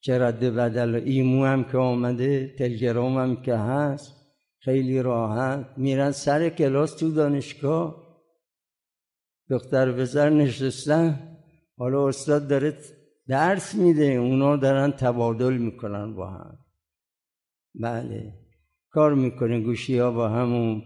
چه 0.01 0.19
رد 0.19 0.41
بدل 0.41 0.95
ایمو 0.95 1.45
هم 1.45 1.65
که 1.65 1.79
آمده 1.79 2.55
تلگرام 2.59 3.19
هم 3.19 3.43
که 3.43 3.55
هست. 3.55 4.18
خیلی 4.61 5.03
راحت 5.03 5.67
میرن 5.77 6.11
سر 6.11 6.49
کلاس 6.49 6.97
تو 6.97 7.11
دانشگاه. 7.11 8.09
دختر 9.51 9.93
پسر 9.93 10.31
نشستن. 10.31 11.37
حالا 11.77 12.09
استاد 12.09 12.49
داره 12.49 12.79
درس 13.29 13.75
میده. 13.75 14.05
اونا 14.05 14.57
دارن 14.57 14.91
تبادل 14.91 15.57
می‌کنن 15.57 16.15
با 16.15 16.31
هم. 16.31 16.59
بله. 17.75 18.33
کار 18.91 19.15
می‌کنه. 19.15 19.61
گوشی 19.61 19.99
ها 19.99 20.11
با 20.11 20.29
همون 20.29 20.83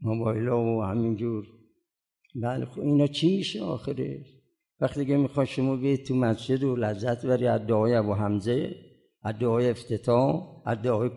موبایل 0.00 0.48
ها 0.48 0.64
و 0.64 0.82
همینجور. 0.82 1.46
بله. 2.34 2.64
خب 2.64 2.80
اینا 2.80 3.06
چی 3.06 3.36
میشه 3.36 3.62
آخره؟ 3.62 4.24
وقتی 4.80 5.06
که 5.06 5.16
می‌خواد 5.16 5.46
شما 5.46 5.76
بیاید 5.76 6.04
تو 6.04 6.14
مسجد 6.14 6.64
و 6.64 6.76
لذت 6.76 7.26
بری 7.26 7.46
از 7.46 7.66
دعای 7.66 7.94
ابو 7.94 8.14
حمزه 8.14 8.74
از 9.22 9.38
دعای 9.38 9.70
افتتاح 9.70 10.62
از 10.66 10.82
دعای 10.82 11.08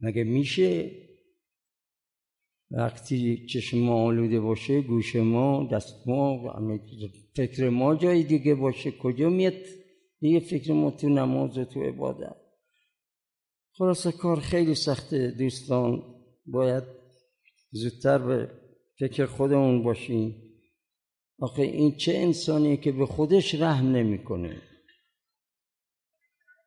مگه 0.00 0.24
میشه 0.24 0.90
وقتی 2.70 3.46
چشم 3.46 3.78
ما 3.78 4.04
آلوده 4.04 4.40
باشه 4.40 4.80
گوش 4.82 5.16
ما 5.16 5.68
دست 5.72 6.08
ما 6.08 6.52
فکر 7.36 7.68
ما 7.68 7.94
جای 7.94 8.22
دیگه 8.22 8.54
باشه؟ 8.54 8.90
کجا 8.90 9.28
میاد 9.28 9.62
دیگه 10.20 10.40
فکر 10.40 10.72
ما 10.72 10.90
تو 10.90 11.08
نماز 11.08 11.58
و 11.58 11.64
تو 11.64 11.82
عبادت؟ 11.82 12.36
خلاصه 13.72 14.12
کار 14.12 14.40
خیلی 14.40 14.74
سخته 14.74 15.30
دوستان. 15.30 16.02
باید 16.46 16.82
زودتر 17.70 18.18
به 18.18 18.50
فکر 18.98 19.26
خودمون 19.26 19.82
باشیم. 19.82 20.42
آخه 21.38 21.62
این 21.62 21.96
چه 21.96 22.14
انسانیه 22.14 22.76
که 22.76 22.92
به 22.92 23.06
خودش 23.06 23.54
رحم 23.54 23.86
نمی‌کنه؟ 23.86 24.62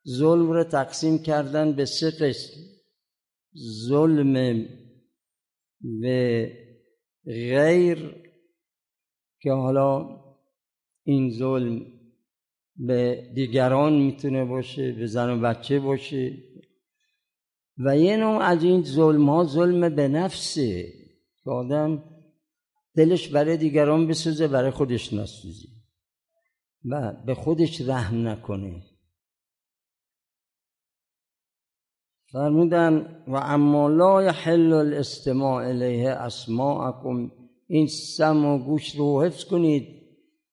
ظلم 0.07 0.51
رو 0.51 0.63
تقسیم 0.63 1.17
کردن 1.17 1.71
به 1.71 1.85
سه 1.85 2.11
قسم. 2.11 2.78
ظلم 3.87 4.65
به 5.81 6.51
غیر 7.25 8.15
که 9.41 9.51
حالا 9.51 10.19
این 11.03 11.31
ظلم 11.31 11.85
به 12.75 13.31
دیگران 13.35 13.93
می‌تونه 13.93 14.45
باشه 14.45 14.91
به 14.91 15.07
زن 15.07 15.29
و 15.29 15.41
بچه 15.41 15.79
باشه. 15.79 16.37
و 17.85 17.97
یه 17.97 18.17
نوع 18.17 18.41
از 18.41 18.63
این 18.63 18.83
ظلم 18.83 19.29
ها 19.29 19.43
ظلم 19.43 19.95
به 19.95 20.07
نفسه 20.07 20.93
که 21.43 21.49
آدم 21.49 22.03
دلش 22.95 23.27
برای 23.27 23.57
دیگران 23.57 24.07
بسوزه 24.07 24.47
برای 24.47 24.71
خودش 24.71 25.13
نسوزه 25.13 25.67
و 26.85 27.13
به 27.25 27.35
خودش 27.35 27.81
رحم 27.81 28.27
نکنه. 28.27 28.88
فرمودن 32.31 33.23
و 33.27 33.35
اما 33.35 33.87
لا 33.87 34.23
یحل 34.23 34.73
الاستماع 34.73 35.67
الیه 35.67 36.09
اسماعکم. 36.09 37.31
این 37.67 37.87
سم 37.87 38.45
و 38.45 38.57
گوش 38.57 38.95
رو 38.95 39.23
حفظ 39.23 39.43
کنید 39.45 39.87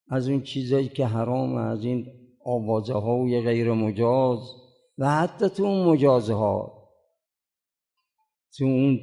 از 0.09 0.29
اون 0.29 0.41
چیزایی 0.41 0.87
که 0.87 1.05
حرام 1.05 1.55
از 1.55 1.83
این 1.83 2.05
آوازه 2.45 2.93
های 2.93 3.41
غیر 3.41 3.71
مجاز 3.71 4.39
و 4.97 5.09
حتی 5.09 5.49
تو 5.49 5.63
اون 5.63 5.85
مجازه 5.85 6.33
ها 6.33 6.73
تو 8.57 8.65
اون 8.65 8.99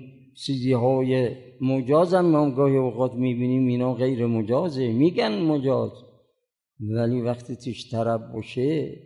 چیزی 0.46 0.72
های 0.72 1.36
مجاز 1.60 2.14
هم 2.14 2.26
ما 2.26 2.50
گاهی 2.50 2.76
اوقات 2.76 3.14
می‌بینیم 3.14 3.66
اینا 3.66 3.94
غیر 3.94 4.26
مجازه. 4.26 4.92
میگن 4.92 5.42
مجاز 5.42 5.90
ولی 6.80 7.20
وقتی 7.20 7.56
توش 7.56 7.90
طرب 7.90 8.32
باشه 8.32 8.96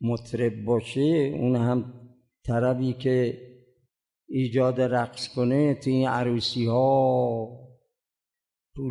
مطرب 0.00 0.64
باشه 0.64 1.34
اون 1.34 1.56
هم 1.56 1.94
طربی 2.44 2.92
که 2.92 3.42
ایجاد 4.28 4.80
رقص 4.80 5.28
کنه 5.34 5.74
توی 5.74 5.92
این 5.92 6.08
عروسی 6.08 6.66
ها 6.66 7.68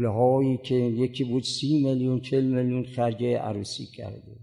هایی 0.04 0.58
که 0.58 0.76
یکی 0.76 1.24
بود 1.24 1.44
سی 1.44 1.84
میلیون 1.84 2.20
چل 2.20 2.44
میلیون 2.44 2.84
خرجه 2.84 3.38
عروسی 3.38 3.86
کرده. 3.86 4.40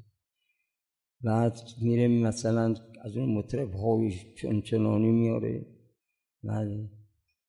بعد 1.21 1.61
میره 1.83 2.09
مثلا 2.09 2.75
از 3.05 3.17
اون 3.17 3.35
مطرب 3.35 3.75
های 3.75 4.13
چنچنانی 4.37 5.11
میاره. 5.11 5.67
بعد 6.43 6.69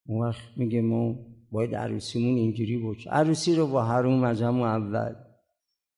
اون 0.06 0.28
وقت 0.28 0.58
میگه 0.58 0.82
ما 0.82 1.16
باید 1.52 1.76
عروسیمون 1.76 2.38
اینجوری 2.38 2.78
باشه. 2.78 3.10
عروسی 3.10 3.56
رو 3.56 3.68
با 3.68 3.84
حروم 3.84 4.24
از 4.24 4.42
همون 4.42 4.68
اول 4.68 5.16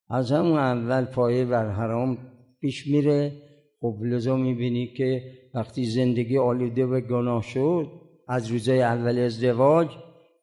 از 0.10 0.32
همون 0.32 0.58
اول 0.58 1.06
پایه 1.06 1.46
بر 1.46 1.70
حرام 1.70 2.18
پیش 2.62 2.88
میره. 2.88 3.42
خب 3.80 4.00
لذا 4.04 4.38
می‌بینی 4.38 4.88
که 4.88 5.32
وقتی 5.54 5.86
زندگی 5.86 6.38
آلوده 6.38 6.86
و 6.86 7.00
گناه 7.00 7.44
شد 7.44 7.92
از 8.28 8.52
روزای 8.52 8.82
اول 8.82 9.20
ازدواج 9.20 9.88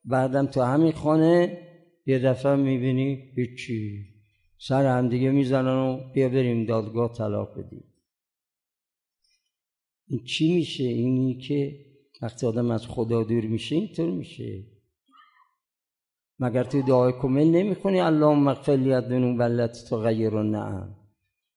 بعدم 0.05 0.46
تو 0.46 0.62
همین 0.62 0.92
خانه 0.92 1.59
یه 2.07 2.18
دفعه 2.18 2.57
می‌بینی 2.57 3.33
هیچی. 3.37 4.05
سر 4.59 4.98
هم 4.98 5.09
دیگه 5.09 5.31
می‌زنن 5.31 5.77
و 5.77 6.12
بیا 6.12 6.29
بریم 6.29 6.66
دادگاه 6.66 7.12
طلاق 7.12 7.59
بدیم. 7.59 7.85
این 10.09 10.24
چی 10.24 10.55
میشه؟ 10.55 10.85
اینی 10.85 11.38
که 11.38 11.77
وقتی 12.22 12.46
آدم 12.46 12.70
از 12.70 12.87
خدا 12.87 13.22
دور 13.22 13.44
میشه 13.44 13.77
اینطور 13.77 14.11
میشه. 14.11 14.64
مگر 16.38 16.64
تو 16.64 16.83
دعای 16.83 17.12
کمل 17.12 17.44
نمی‌خونی؟ 17.44 18.00
اللهم 18.00 18.44
مغفر 18.44 18.72
لی 18.77 18.92
الذنوب 18.92 19.40
التي 19.40 19.88
تغیر 19.90 20.37
النعم 20.37 21.03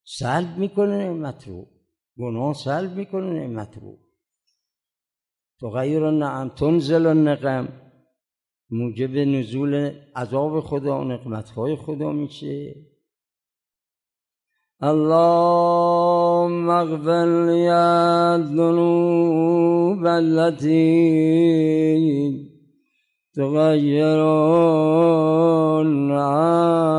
سلب 0.10 0.58
می‌کنه 0.58 0.98
نعمت 0.98 1.48
رو. 1.48 1.68
گناه 2.20 2.54
سلب 2.54 2.96
می‌کنه 2.96 3.34
نعمت 3.34 3.78
رو. 3.82 3.98
تغیر 5.62 6.04
النعم 6.04 6.50
تنزل 6.50 7.06
النقم 7.06 7.68
موجب 8.70 9.18
نزول 9.18 9.92
عذاب 10.16 10.60
خدا 10.60 11.02
و 11.02 11.04
نقمتهای 11.04 11.76
خدا 11.76 12.12
میشه. 12.12 12.76
اللهم 14.82 16.70
اغفر 16.70 17.46
لی 17.46 17.68
الذنوب 18.38 20.06
التي 20.06 20.88
تغیر 23.36 24.20
النعم 25.80 26.98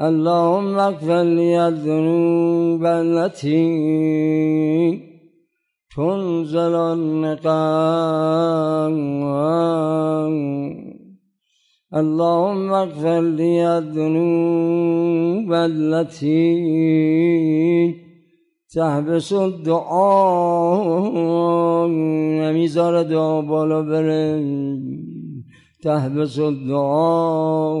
اللهم 0.00 0.78
اغفر 0.78 1.22
لي 1.22 1.68
الذنوب 1.68 2.86
التي 2.86 5.00
تنزل 5.96 6.74
النقام. 6.74 7.40
اللهم 11.94 12.72
اغفر 12.72 13.20
لي 13.20 13.78
الذنوب 13.78 15.52
التي 15.52 16.40
تحبس 18.74 19.34
دعا 19.64 21.86
نمی‌ذاره 22.40 23.02
دعا 23.02 23.40
بالا 23.40 23.80
بره. 23.80 24.40
تحبس 25.84 26.40
دعا 26.40 27.74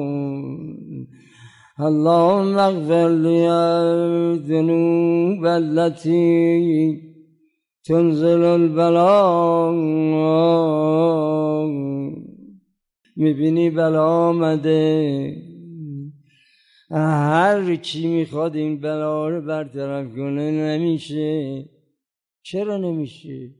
اللهم 1.82 2.58
اغفر 2.58 3.08
لي 3.08 3.48
الذنوب 3.48 5.44
التي 5.44 7.00
تنزل 7.84 8.42
البلاء 8.42 9.72
می‌بینی 13.16 13.70
بلا 13.70 14.06
آمده. 14.06 15.36
هر 16.90 17.76
چی 17.76 18.08
می‌خواد 18.08 18.56
این 18.56 18.80
بلا 18.80 19.28
رو 19.28 19.40
برطرف 19.40 20.06
کنه 20.16 20.50
نمیشه. 20.50 21.64
چرا 22.42 22.76
نمیشه؟ 22.76 23.50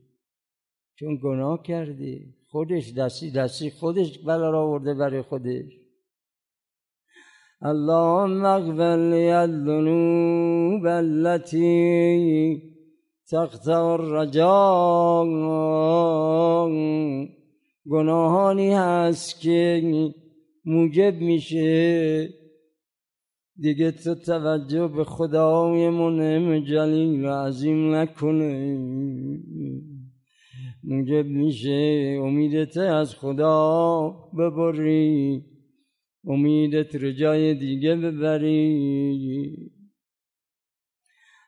چون 0.95 1.19
گناه 1.23 1.63
کردی. 1.63 2.33
خودش 2.51 2.93
دستی 2.93 3.31
دستی 3.31 3.69
خودش 3.69 4.19
بلا 4.19 4.49
را 4.49 4.61
آورده 4.63 4.93
برای 4.93 5.21
خودش. 5.21 5.80
اللهم 7.63 8.45
اغفر 8.45 8.97
لی 8.97 9.29
الذنوب 9.31 10.85
التي 10.85 12.61
تقطع 13.31 13.83
الرجا 13.83 15.25
گناهانی 17.91 18.73
هست 18.73 19.41
که 19.41 19.81
موجب 20.65 21.15
میشه. 21.21 22.29
دیگه 23.57 23.91
تو 23.91 24.15
توجه 24.15 24.87
به 24.87 25.03
خدای 25.03 25.89
منعم 25.89 26.59
جلیل 26.59 27.25
و 27.25 27.29
عظیم 27.29 27.95
نکنه. 27.95 28.77
موجب 30.83 31.25
میشه. 31.25 32.19
امیدت 32.21 32.77
از 32.77 33.15
خدا 33.15 34.09
ببری. 34.37 35.50
امیدت 36.27 36.95
رجای 36.95 37.53
دیگه 37.53 37.95
ببری 37.95 39.71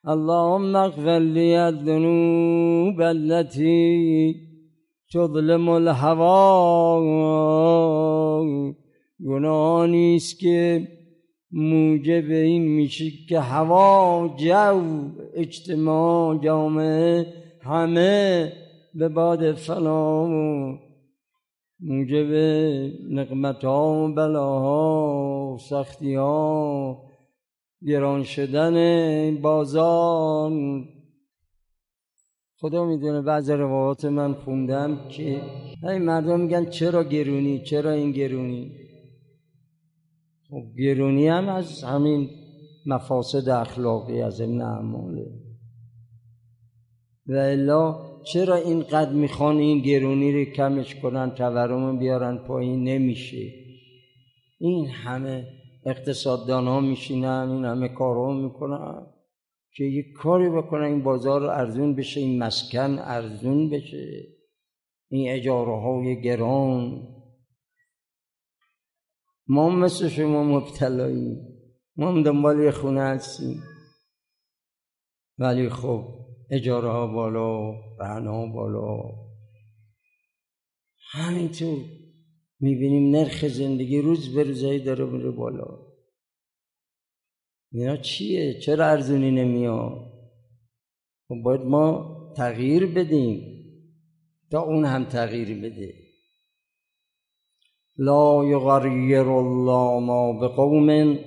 اللهم 0.05 0.75
اغفر 0.75 1.19
لي 1.19 1.55
الذنوب 1.55 3.01
التي 3.01 4.35
تظلم 5.13 5.69
الهوا 5.69 6.99
گناهانی 9.25 10.15
است 10.15 10.39
که 10.39 10.87
موجب 11.51 12.31
این 12.31 12.67
میشه 12.67 13.05
که 13.29 13.39
هوا 13.39 14.35
جو 14.37 14.81
اجتماع 15.33 16.43
جامعه 16.43 17.25
همه 17.61 18.53
به 18.93 19.09
باد 19.09 19.53
فنا. 19.53 20.79
موجب 21.85 22.33
نقمت 23.09 23.63
ها 23.63 24.05
و 24.05 24.13
بلاها 24.13 25.53
و 25.53 25.57
سختی 25.57 26.15
ها 26.15 27.03
گران 27.87 28.23
شدن 28.23 29.41
بازار. 29.41 30.51
خدا 32.59 32.85
می‌دونه 32.85 33.21
بعض 33.21 33.49
روایات 33.49 34.05
من 34.05 34.33
خوندم 34.33 35.07
که 35.09 35.41
هی 35.89 35.99
مردم 35.99 36.39
میگن 36.39 36.65
چرا 36.65 37.03
گرونی؟ 37.03 37.59
چرا 37.59 37.91
این 37.91 38.11
گرونی؟ 38.11 38.71
خب 40.49 40.63
گرونی 40.77 41.27
هم 41.27 41.49
از 41.49 41.83
همین 41.83 42.29
مفاسد 42.85 43.49
اخلاقی 43.49 44.21
از 44.21 44.39
این 44.39 44.61
اعماله. 44.61 45.25
و 47.27 47.33
الا 47.33 48.12
چرا 48.23 48.55
اینقدر 48.55 49.13
می‌خوان 49.13 49.57
این 49.57 49.81
گرونی 49.81 50.31
رو 50.31 50.51
کمش 50.51 50.95
کنن 50.95 51.31
تورم 51.31 51.99
بیارن 51.99 52.37
پایین؟ 52.37 52.83
نمیشه. 52.83 53.53
این 54.59 54.87
همه 54.87 55.47
اقتصاددان 55.85 56.67
ها 56.67 56.79
میشینن 56.79 57.49
این 57.49 57.65
همه 57.65 57.87
کارها 57.87 58.33
می‌کنن. 58.33 59.05
که 59.75 59.83
یک 59.83 60.05
کاری 60.13 60.49
بکنن؟ 60.49 60.83
این 60.83 61.03
بازار 61.03 61.43
ارزون 61.43 61.95
بشه 61.95 62.19
این 62.19 62.43
مسکن 62.43 62.99
ارزون 62.99 63.69
بشه. 63.69 64.23
این 65.09 65.31
اجاره 65.31 65.81
های 65.81 66.21
گران. 66.21 67.07
ما 69.47 69.69
مثل 69.69 70.07
شما 70.07 70.43
مبتلایی 70.43 71.37
ما 71.95 72.11
هم 72.11 72.23
دنبال 72.23 72.71
خونه 72.71 73.01
هستیم. 73.01 73.63
ولی 75.37 75.69
خب 75.69 76.22
اجاره 76.53 76.89
ها 76.89 77.07
بالا 77.07 77.71
ها 77.99 78.47
بالا. 78.47 79.23
همینطور 81.11 81.77
می‌بینیم 82.59 83.15
نرخ 83.15 83.47
زندگی 83.47 84.01
روز 84.01 84.35
به 84.35 84.43
روزایی 84.43 84.79
داره 84.79 85.05
میره 85.05 85.31
بالا. 85.31 85.79
اینا 87.71 87.97
چیه؟ 87.97 88.59
چرا 88.59 88.85
ارزونی 88.85 89.31
نمیاد؟ 89.31 90.13
خب 91.27 91.35
باید 91.43 91.61
ما 91.61 92.13
تغییر 92.37 92.85
بدیم 92.85 93.53
تا 94.51 94.61
اون 94.61 94.85
هم 94.85 95.05
تغییر 95.05 95.61
بده. 95.61 95.93
لا 97.97 98.45
یغیر 98.45 99.29
الله 99.29 99.99
ما 99.99 100.39
به 100.39 100.47
قوم 100.47 101.19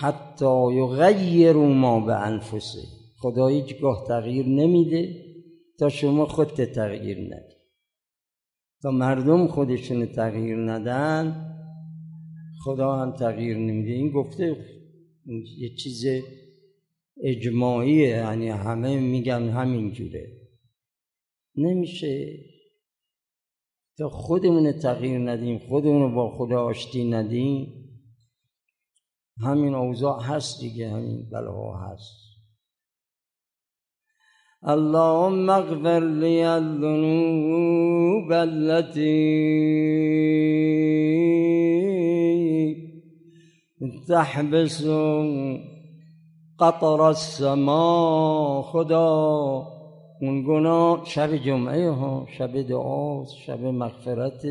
حتی 0.00 0.72
یغیروا 0.72 1.66
ما 1.66 2.00
به 2.00 2.16
انفسه 2.16 3.01
خدا 3.22 3.46
هیچگاه 3.46 4.04
تغییر 4.08 4.46
نمیده 4.46 5.24
تا 5.78 5.88
شما 5.88 6.26
خودت 6.26 6.72
تغییر 6.72 7.18
ندی. 7.18 7.56
تا 8.82 8.90
مردم 8.90 9.46
خودشون 9.46 10.06
تغییر 10.06 10.56
ندن 10.56 11.48
خدا 12.64 12.96
هم 12.96 13.12
تغییر 13.12 13.56
نمیده. 13.56 13.90
این 13.92 14.10
گفته 14.10 14.56
یه 15.58 15.74
چیز 15.74 16.04
اجماعیه 17.22 18.08
یعنی 18.08 18.48
همه 18.48 19.00
میگن 19.00 19.48
همین 19.48 19.92
جوره. 19.92 20.26
نمیشه 21.56 22.38
تا 23.98 24.08
خودمون 24.08 24.72
تغییر 24.72 25.18
ندیم 25.18 25.58
خودمون 25.58 26.14
با 26.14 26.36
خدا 26.38 26.62
آشتی 26.64 27.10
ندیم. 27.10 27.72
همین 29.40 29.74
اوضاع 29.74 30.22
هست 30.22 30.60
دیگه 30.60 30.90
همین 30.90 31.30
بلاها 31.30 31.92
هست. 31.92 32.31
اللهم 34.68 35.50
اغفر 35.50 36.00
لي 36.00 36.56
الذنوب 36.56 38.32
التي 38.32 39.42
تحبس 44.08 44.84
قطر 46.58 47.08
السما 47.08 48.62
خدا 48.62 49.08
اون 50.22 50.42
گناه 50.46 51.04
شب 51.04 51.34
جمعه 51.34 51.90
ها 51.90 52.26
شب 52.38 52.56
دعا 52.68 53.24
شب 53.46 53.60
مغفرت 53.60 54.42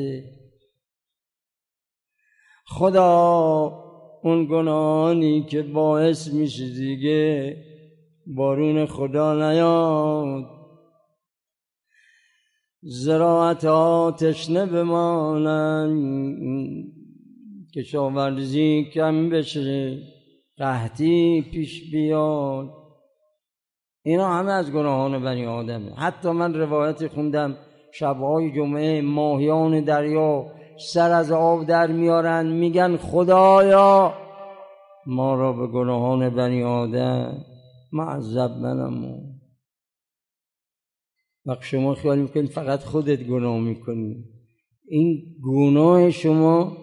خدا 2.66 3.14
اون 4.24 4.46
گناهانی 4.46 5.44
که 5.44 5.62
باعث 5.62 6.34
میشه 6.34 6.66
دیگه 6.70 7.56
بارون 8.36 8.86
خدا 8.86 9.36
نیاد. 9.36 10.46
زراعت 12.84 13.66
ها 13.66 14.16
تشنه 14.20 14.66
بمانن 14.66 15.92
کشاورزی 17.76 18.90
کم 18.94 19.30
بشه 19.30 19.98
قحطی 20.58 21.42
پیش 21.52 21.92
بیاد. 21.92 22.70
اینا 24.04 24.34
همه 24.34 24.52
از 24.52 24.72
گناهان 24.72 25.24
بنی 25.24 25.46
آدمه. 25.46 25.96
حتی 25.96 26.30
من 26.30 26.54
روایتی 26.54 27.08
خوندم 27.08 27.58
شبهای 27.92 28.52
جمعه 28.52 29.02
ماهیان 29.02 29.84
دریا 29.84 30.46
سر 30.94 31.12
از 31.12 31.32
آب 31.32 31.66
در 31.66 31.88
میارن 31.88 32.48
میگن 32.48 32.98
خدایا 32.98 34.14
ما 35.06 35.36
را 35.36 35.54
به 35.54 35.68
گناهان 35.68 36.30
بنی 36.30 36.64
آدم 36.64 37.46
معذب 37.92 38.52
منم 38.52 39.24
وقت 41.46 41.64
شما 41.64 41.96
خیال 41.96 42.20
می‌کنید 42.20 42.50
فقط 42.50 42.80
خودت 42.80 43.24
گناه 43.24 43.60
می‌کنی. 43.60 44.26
این 44.88 45.36
گناه 45.44 46.12
شما 46.12 46.78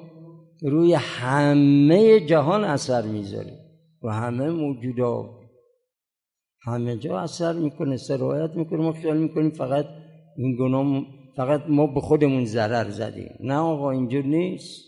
روی 0.63 0.95
همه 0.95 2.21
جهان 2.21 2.65
اثر 2.65 3.03
می‌ذاره 3.03 3.59
و 4.03 4.13
همه 4.13 4.51
موجودات 4.51 5.31
همه 6.67 6.97
جا 6.97 7.19
اثر 7.19 7.53
می‌کنه 7.53 7.97
سرایت 7.97 8.51
می‌کنه. 8.57 8.79
ما 8.83 8.93
خیال 8.93 9.19
می‌کنیم 9.19 9.51
فقط 9.51 9.87
این 10.37 10.57
گناه 10.57 11.07
فقط 11.37 11.63
ما 11.69 11.87
به 11.87 12.01
خودمون 12.01 12.45
ضرر 12.45 12.91
زدیم. 12.91 13.37
نه 13.41 13.55
آقا 13.55 13.91
اینجور 13.91 14.25
نیست. 14.25 14.85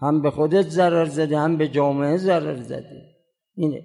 هم 0.00 0.22
به 0.22 0.30
خودت 0.30 0.68
ضرر 0.68 1.04
زدی 1.04 1.34
هم 1.34 1.56
به 1.56 1.68
جامعه 1.68 2.16
ضرر 2.16 2.62
زدی. 2.62 3.02
اینه. 3.54 3.82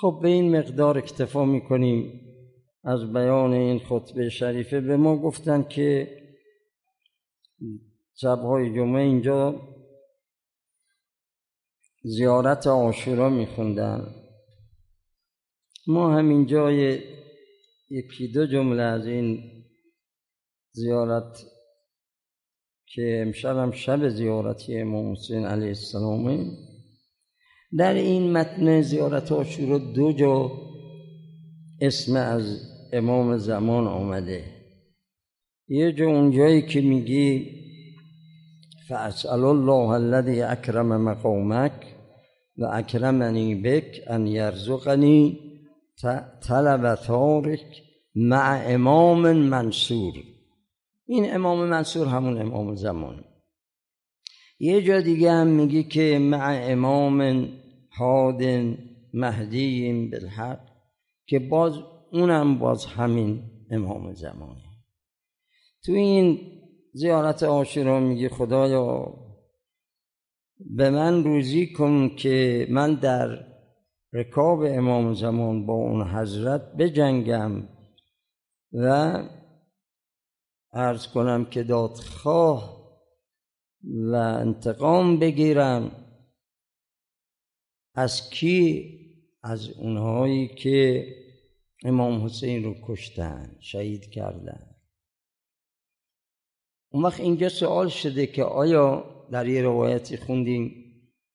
خب 0.00 0.18
به 0.22 0.28
این 0.28 0.56
مقدار 0.56 0.98
اکتفا 0.98 1.44
می‌کنیم 1.44 2.20
از 2.84 3.12
بیان 3.12 3.52
این 3.52 3.78
خطبه 3.78 4.28
شریفه. 4.28 4.80
به 4.80 4.96
ما 4.96 5.16
گفتن 5.16 5.62
که 5.62 6.18
شبهای 8.14 8.74
جمعه 8.74 9.02
اینجا 9.02 9.60
زیارت 12.02 12.66
آشورا 12.66 13.30
میخوندن. 13.30 14.14
ما 15.86 16.16
همین 16.16 16.46
جای 16.46 17.00
یکی 17.90 18.32
دو 18.34 18.46
جمله 18.46 18.82
از 18.82 19.06
این 19.06 19.42
زیارت 20.72 21.44
که 22.86 23.22
امشب 23.26 23.56
هم 23.56 23.72
شب 23.72 24.08
زیارتی 24.08 24.78
امام 24.78 25.12
حسین 25.12 25.44
علیه 25.44 25.68
السلامه 25.68 26.46
در 27.76 27.94
این 27.94 28.32
متن 28.32 28.80
زیارت 28.80 29.32
آشورا 29.32 29.78
دو 29.78 30.12
جا 30.12 30.52
اسم 31.80 32.16
از 32.16 32.60
امام 32.92 33.36
زمان 33.36 33.86
آمده. 33.86 34.44
یه 35.68 35.92
جا 35.92 36.06
اونجایی 36.06 36.62
که 36.62 36.80
میگی 36.80 37.46
فاسال 38.88 39.44
الله 39.44 39.88
الذي 39.88 40.42
اکرم 40.42 41.02
مقامک 41.02 41.72
و 42.58 42.64
اکرمنی 42.64 43.54
بک 43.54 44.00
ان 44.06 44.26
یرزقنی 44.26 45.38
طلب 46.48 46.94
تارک 46.94 47.82
مع 48.14 48.62
امام 48.66 49.32
منصور. 49.32 50.14
این 51.06 51.34
امام 51.34 51.68
منصور 51.68 52.06
همون 52.06 52.40
امام 52.40 52.74
زمان. 52.74 53.24
یه 54.58 54.82
جا 54.82 55.00
دیگه 55.00 55.32
هم 55.32 55.46
میگی 55.46 55.84
که 55.84 56.18
مع 56.18 56.60
امام 56.62 57.48
حاد 57.90 58.42
مهدی 59.14 60.08
بالحق 60.10 60.60
که 61.26 61.38
باز 61.38 61.72
اونم 62.12 62.58
باز 62.58 62.86
همین 62.86 63.42
امام 63.70 64.14
زمانه. 64.14 64.62
تو 65.84 65.92
این 65.92 66.38
زیارت 66.92 67.42
آشورا 67.42 68.00
میگه 68.00 68.28
خدایا 68.28 69.14
به 70.60 70.90
من 70.90 71.24
روزی 71.24 71.72
کن 71.72 72.08
که 72.16 72.66
من 72.70 72.94
در 72.94 73.44
رکاب 74.12 74.60
امام 74.62 75.14
زمان 75.14 75.66
با 75.66 75.72
اون 75.72 76.02
حضرت 76.02 76.72
بجنگم 76.78 77.68
و 78.72 79.16
ارز 80.72 81.06
کنم 81.06 81.44
که 81.44 81.62
دادخواه 81.62 82.77
و 83.84 84.14
انتقام 84.14 85.18
بگیرم. 85.18 86.04
از 87.94 88.30
کی؟ 88.30 88.94
از 89.42 89.70
اونهایی 89.70 90.48
که 90.48 91.06
امام 91.84 92.24
حسین 92.24 92.64
رو 92.64 92.74
کشتن 92.86 93.56
شهید 93.60 94.10
کردن. 94.10 94.74
اون 96.92 97.04
وقت 97.04 97.20
اینجا 97.20 97.48
سوال 97.48 97.88
شده 97.88 98.26
که 98.26 98.44
آیا 98.44 99.04
در 99.32 99.48
یه 99.48 99.62
روایتی 99.62 100.16
خوندیم 100.16 100.84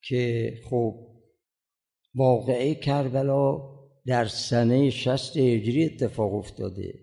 که 0.01 0.53
خب 0.69 0.95
واقعه 2.15 2.75
کربلا 2.75 3.73
در 4.05 4.25
سنه 4.25 4.89
شست 4.89 5.37
هجری 5.37 5.85
اتفاق 5.85 6.33
افتاده. 6.33 6.99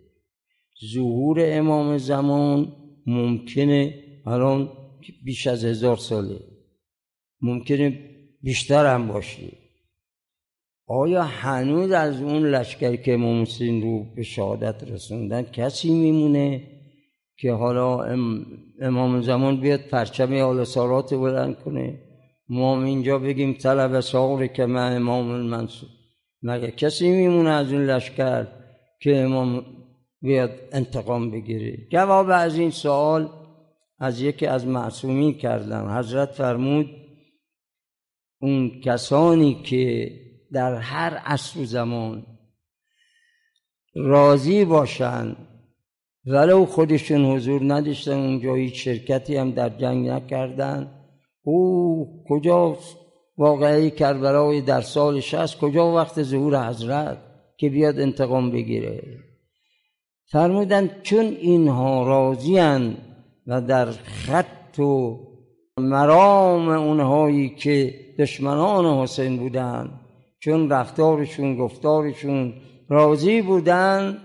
ظهور 0.95 1.39
امام 1.43 1.99
زمان 1.99 2.77
ممکنه 3.07 4.05
الان 4.27 4.80
بیش 5.25 5.47
از 5.47 5.65
هزار 5.65 5.97
ساله. 5.97 6.41
ممکنه 7.41 7.99
بیشتر 8.43 8.95
هم 8.95 9.09
باشه. 9.09 9.53
آیا 10.87 11.23
هنوز 11.23 11.91
از 11.91 12.23
اون 12.23 12.43
لشکر 12.43 12.97
که 12.97 13.15
امام 13.15 13.43
حسین 13.43 13.83
رو 13.83 14.15
به 14.15 14.23
شهادت 14.23 14.91
رسوندن 14.91 15.43
کسی 15.43 15.91
میمونه 15.91 16.63
که 17.37 17.53
حالا 17.53 18.03
امام 18.81 19.23
زمان 19.23 19.61
بیاد 19.61 19.81
پرچم 19.81 20.33
آل 20.33 20.65
سالات 20.65 21.15
بلند 21.15 21.59
کنه؟ 21.59 21.99
ما 22.49 22.85
اینجا 22.85 23.19
بگیم 23.19 23.53
طلب 23.53 24.01
ساقر 24.01 24.47
که 24.47 24.67
من 24.67 24.97
امام 24.97 25.41
منصور 25.41 25.89
مگه 26.43 26.71
کسی 26.71 27.11
میمونه 27.11 27.51
از 27.51 27.73
اون 27.73 27.85
لشکر 27.87 28.47
که 29.01 29.17
امام 29.17 29.67
بیاد 30.23 30.51
انتقام 30.73 31.31
بگیره؟ 31.31 31.79
جواب 31.91 32.27
از 32.31 32.59
این 32.59 32.71
سوال 32.71 33.29
از 34.01 34.21
یکی 34.21 34.47
از 34.47 34.67
معصومی 34.67 35.35
کردم. 35.35 35.99
حضرت 35.99 36.31
فرمود 36.31 36.91
اون 38.41 38.81
کسانی 38.81 39.63
که 39.63 40.13
در 40.53 40.75
هر 40.75 41.15
عصر 41.15 41.61
و 41.61 41.65
زمان 41.65 42.27
راضی 43.95 44.65
باشن 44.65 45.37
ولو 46.27 46.65
خودشون 46.65 47.25
حضور 47.25 47.75
نداشتن 47.75 48.13
اونجا 48.13 48.55
هیچ 48.55 48.85
شرکتی 48.85 49.37
هم 49.37 49.51
در 49.51 49.69
جنگ 49.69 50.09
نکردن. 50.09 50.91
او 51.43 52.25
کجاست 52.29 52.97
واقعی 53.39 53.91
کربلای 53.91 54.61
در 54.61 54.81
سال 54.81 55.21
شست 55.21 55.59
کجا 55.59 55.93
وقت 55.95 56.23
ظهور 56.23 56.69
حضرت 56.69 57.19
که 57.57 57.69
بیاد 57.69 58.01
انتقام 58.01 58.51
بگیره؟ 58.51 59.03
فرمودن 60.27 60.91
چون 61.03 61.25
اینها 61.25 62.07
راضیان 62.07 62.97
و 63.47 63.61
در 63.61 63.87
خط 63.91 64.79
و 64.79 65.19
مرام 65.79 66.69
اونهایی 66.69 67.49
که 67.49 67.95
دشمنان 68.19 68.85
حسین 68.85 69.37
بودن 69.37 70.01
چون 70.39 70.71
رفتارشون 70.71 71.57
گفتارشون 71.57 72.53
راضی 72.89 73.43
بودن 73.43 74.19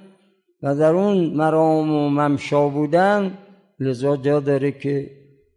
و 0.63 0.75
در 0.75 0.91
اون 0.91 1.25
مرام 1.25 1.91
و 1.91 2.10
ممشا 2.10 2.69
بودن 2.69 3.38
لذا 3.80 4.17
جا 4.17 4.39
داره 4.39 4.71
که 4.71 5.12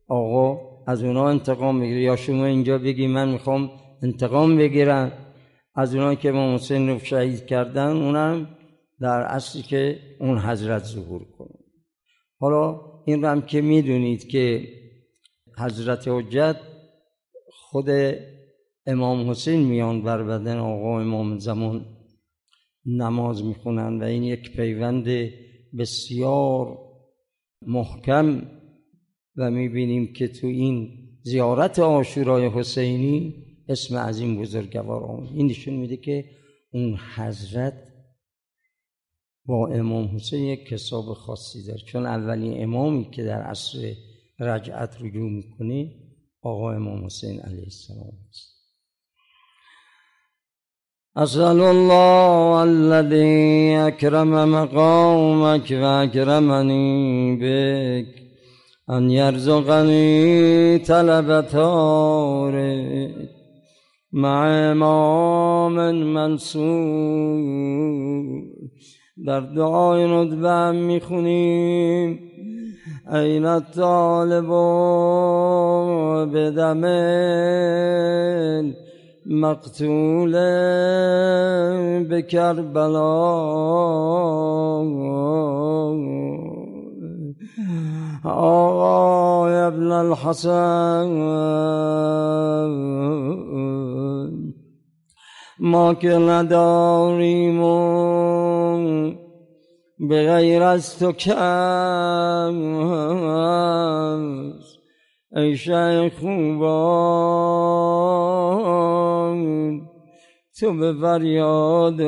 آقا 0.09 0.61
از 0.87 1.03
اونا 1.03 1.29
انتقام 1.29 1.81
بگیره. 1.81 2.01
یا 2.01 2.17
شما 2.17 2.45
اینجا 2.45 2.79
بگی 2.79 3.07
من 3.07 3.29
می‌خوام 3.29 3.71
انتقام 4.03 4.57
بگیرم. 4.57 5.13
از 5.75 5.95
اونایی 5.95 6.17
که 6.17 6.29
امام 6.29 6.55
حسین 6.55 6.89
رو 6.89 6.99
شهید 6.99 7.47
کردن 7.47 7.89
اونم 7.89 8.49
در 9.01 9.21
اصلی 9.21 9.63
که 9.63 9.99
اون 10.21 10.39
حضرت 10.39 10.85
ظهور 10.85 11.25
کنه. 11.39 11.59
حالا 12.41 12.81
این 13.09 13.23
رو 13.23 13.29
هم 13.29 13.43
که 13.43 13.61
می‌دونید 13.61 14.29
که 14.29 14.69
حضرت 15.59 16.09
حجت 16.09 16.57
خود 17.51 17.89
امام 18.87 19.31
حسین 19.31 19.61
میان 19.61 20.03
بر 20.03 20.23
بدن 20.23 20.59
آقا 20.59 21.01
امام 21.01 21.39
زمان 21.39 21.87
نماز 22.87 23.45
می‌خونن 23.45 24.01
و 24.01 24.05
این 24.05 24.23
یک 24.23 24.57
پیوند 24.57 25.31
بسیار 25.79 26.79
محکم 27.67 28.43
و 29.37 29.51
می‌بینیم 29.51 30.13
که 30.13 30.29
تو 30.29 30.47
این 30.47 30.89
زیارت 31.23 31.79
آشورای 31.79 32.47
حسینی 32.49 33.35
اسم 33.69 33.97
از 33.97 34.21
این 34.21 34.41
بزرگوار 34.41 35.03
آمد. 35.03 35.29
این 35.35 35.47
نشون 35.47 35.75
میده 35.75 35.97
که 35.97 36.25
اون 36.73 36.99
حضرت 37.17 37.88
با 39.49 39.69
امام 39.69 40.17
حسین 40.17 40.45
یک 40.45 40.69
کساب 40.69 41.05
خاصی 41.05 41.67
داره. 41.67 41.81
چون 41.81 42.07
اولین 42.07 42.63
امامی 42.63 43.11
که 43.11 43.23
در 43.25 43.43
عصر 43.43 43.79
رجعت 44.41 44.97
رجوع 45.01 45.31
می‌کنه 45.31 45.91
آقا 46.43 46.73
امام 46.73 47.05
حسین 47.07 47.41
علیه 47.41 47.63
السلام 47.63 48.13
است. 48.29 48.59
أسأل 51.17 51.61
الله 51.61 52.63
الذي 52.63 53.77
أكرم 53.89 54.51
مقامك 54.53 55.71
وأكرمني 55.71 57.37
بك 57.37 58.09
أن 58.91 59.11
يرزقني 59.11 60.79
طلب 60.79 61.47
تارك 61.47 63.15
مع 64.13 64.47
إمام 64.73 65.75
منصور. 66.15 67.19
در 69.27 69.41
دعای 69.41 70.07
ندبه 70.07 70.71
می‌خونیم 70.71 72.19
این 73.13 73.61
طالب 73.61 74.49
بدمن 76.35 77.59
مقتول 79.27 80.33
به 82.09 82.23
کربلا 82.23 83.19
آقای 88.25 89.55
ابن 89.55 89.93
الحسن 89.93 91.09
ما 95.61 95.95
که 95.95 96.09
نداریم 96.09 97.61
به 99.99 100.33
غیر 100.33 100.63
از 100.63 100.99
تو 100.99 101.13
کم 101.13 102.55
ای 105.37 105.57
شیخ 105.57 106.15
خوبان 106.21 107.09
تبريود 110.61 112.01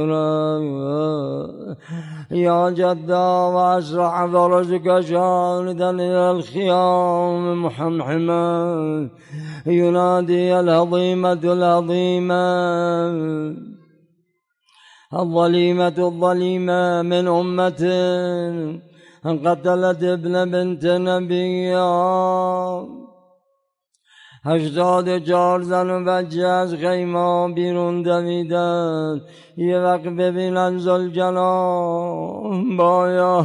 يا 2.30 2.70
جدة 2.70 3.46
واسرع 3.48 4.26
فرجك 4.26 5.00
شاردا 5.00 5.90
إلى 5.90 6.30
الخيام 6.30 7.64
محمحما 7.64 9.08
ينادي 9.66 10.60
الهضيمة 10.60 11.32
الهضيمة 11.32 12.44
الظليمة 15.14 15.98
الظليمة 15.98 17.02
من 17.02 17.28
أمة 17.28 17.82
قتلت 19.24 20.02
ابن 20.02 20.50
بنت 20.50 20.86
نبيا 20.86 21.90
هشتاد 24.44 25.18
چهار 25.18 25.62
زن 25.62 25.90
و 25.90 26.05
بچه 26.05 26.46
از 26.46 26.74
خیمه 26.74 27.55
بیرون 27.55 28.03
دویدن. 28.03 29.20
یه 29.57 29.79
وقت 29.79 30.03
ببینن 30.03 30.79
زلجلال 30.79 32.64
باید 32.76 33.44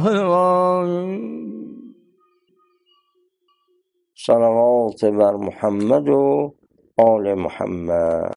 صلوات 4.26 5.04
بر 5.04 5.32
محمد 5.32 6.08
و 6.08 6.54
آل 6.98 7.34
محمد. 7.34 8.34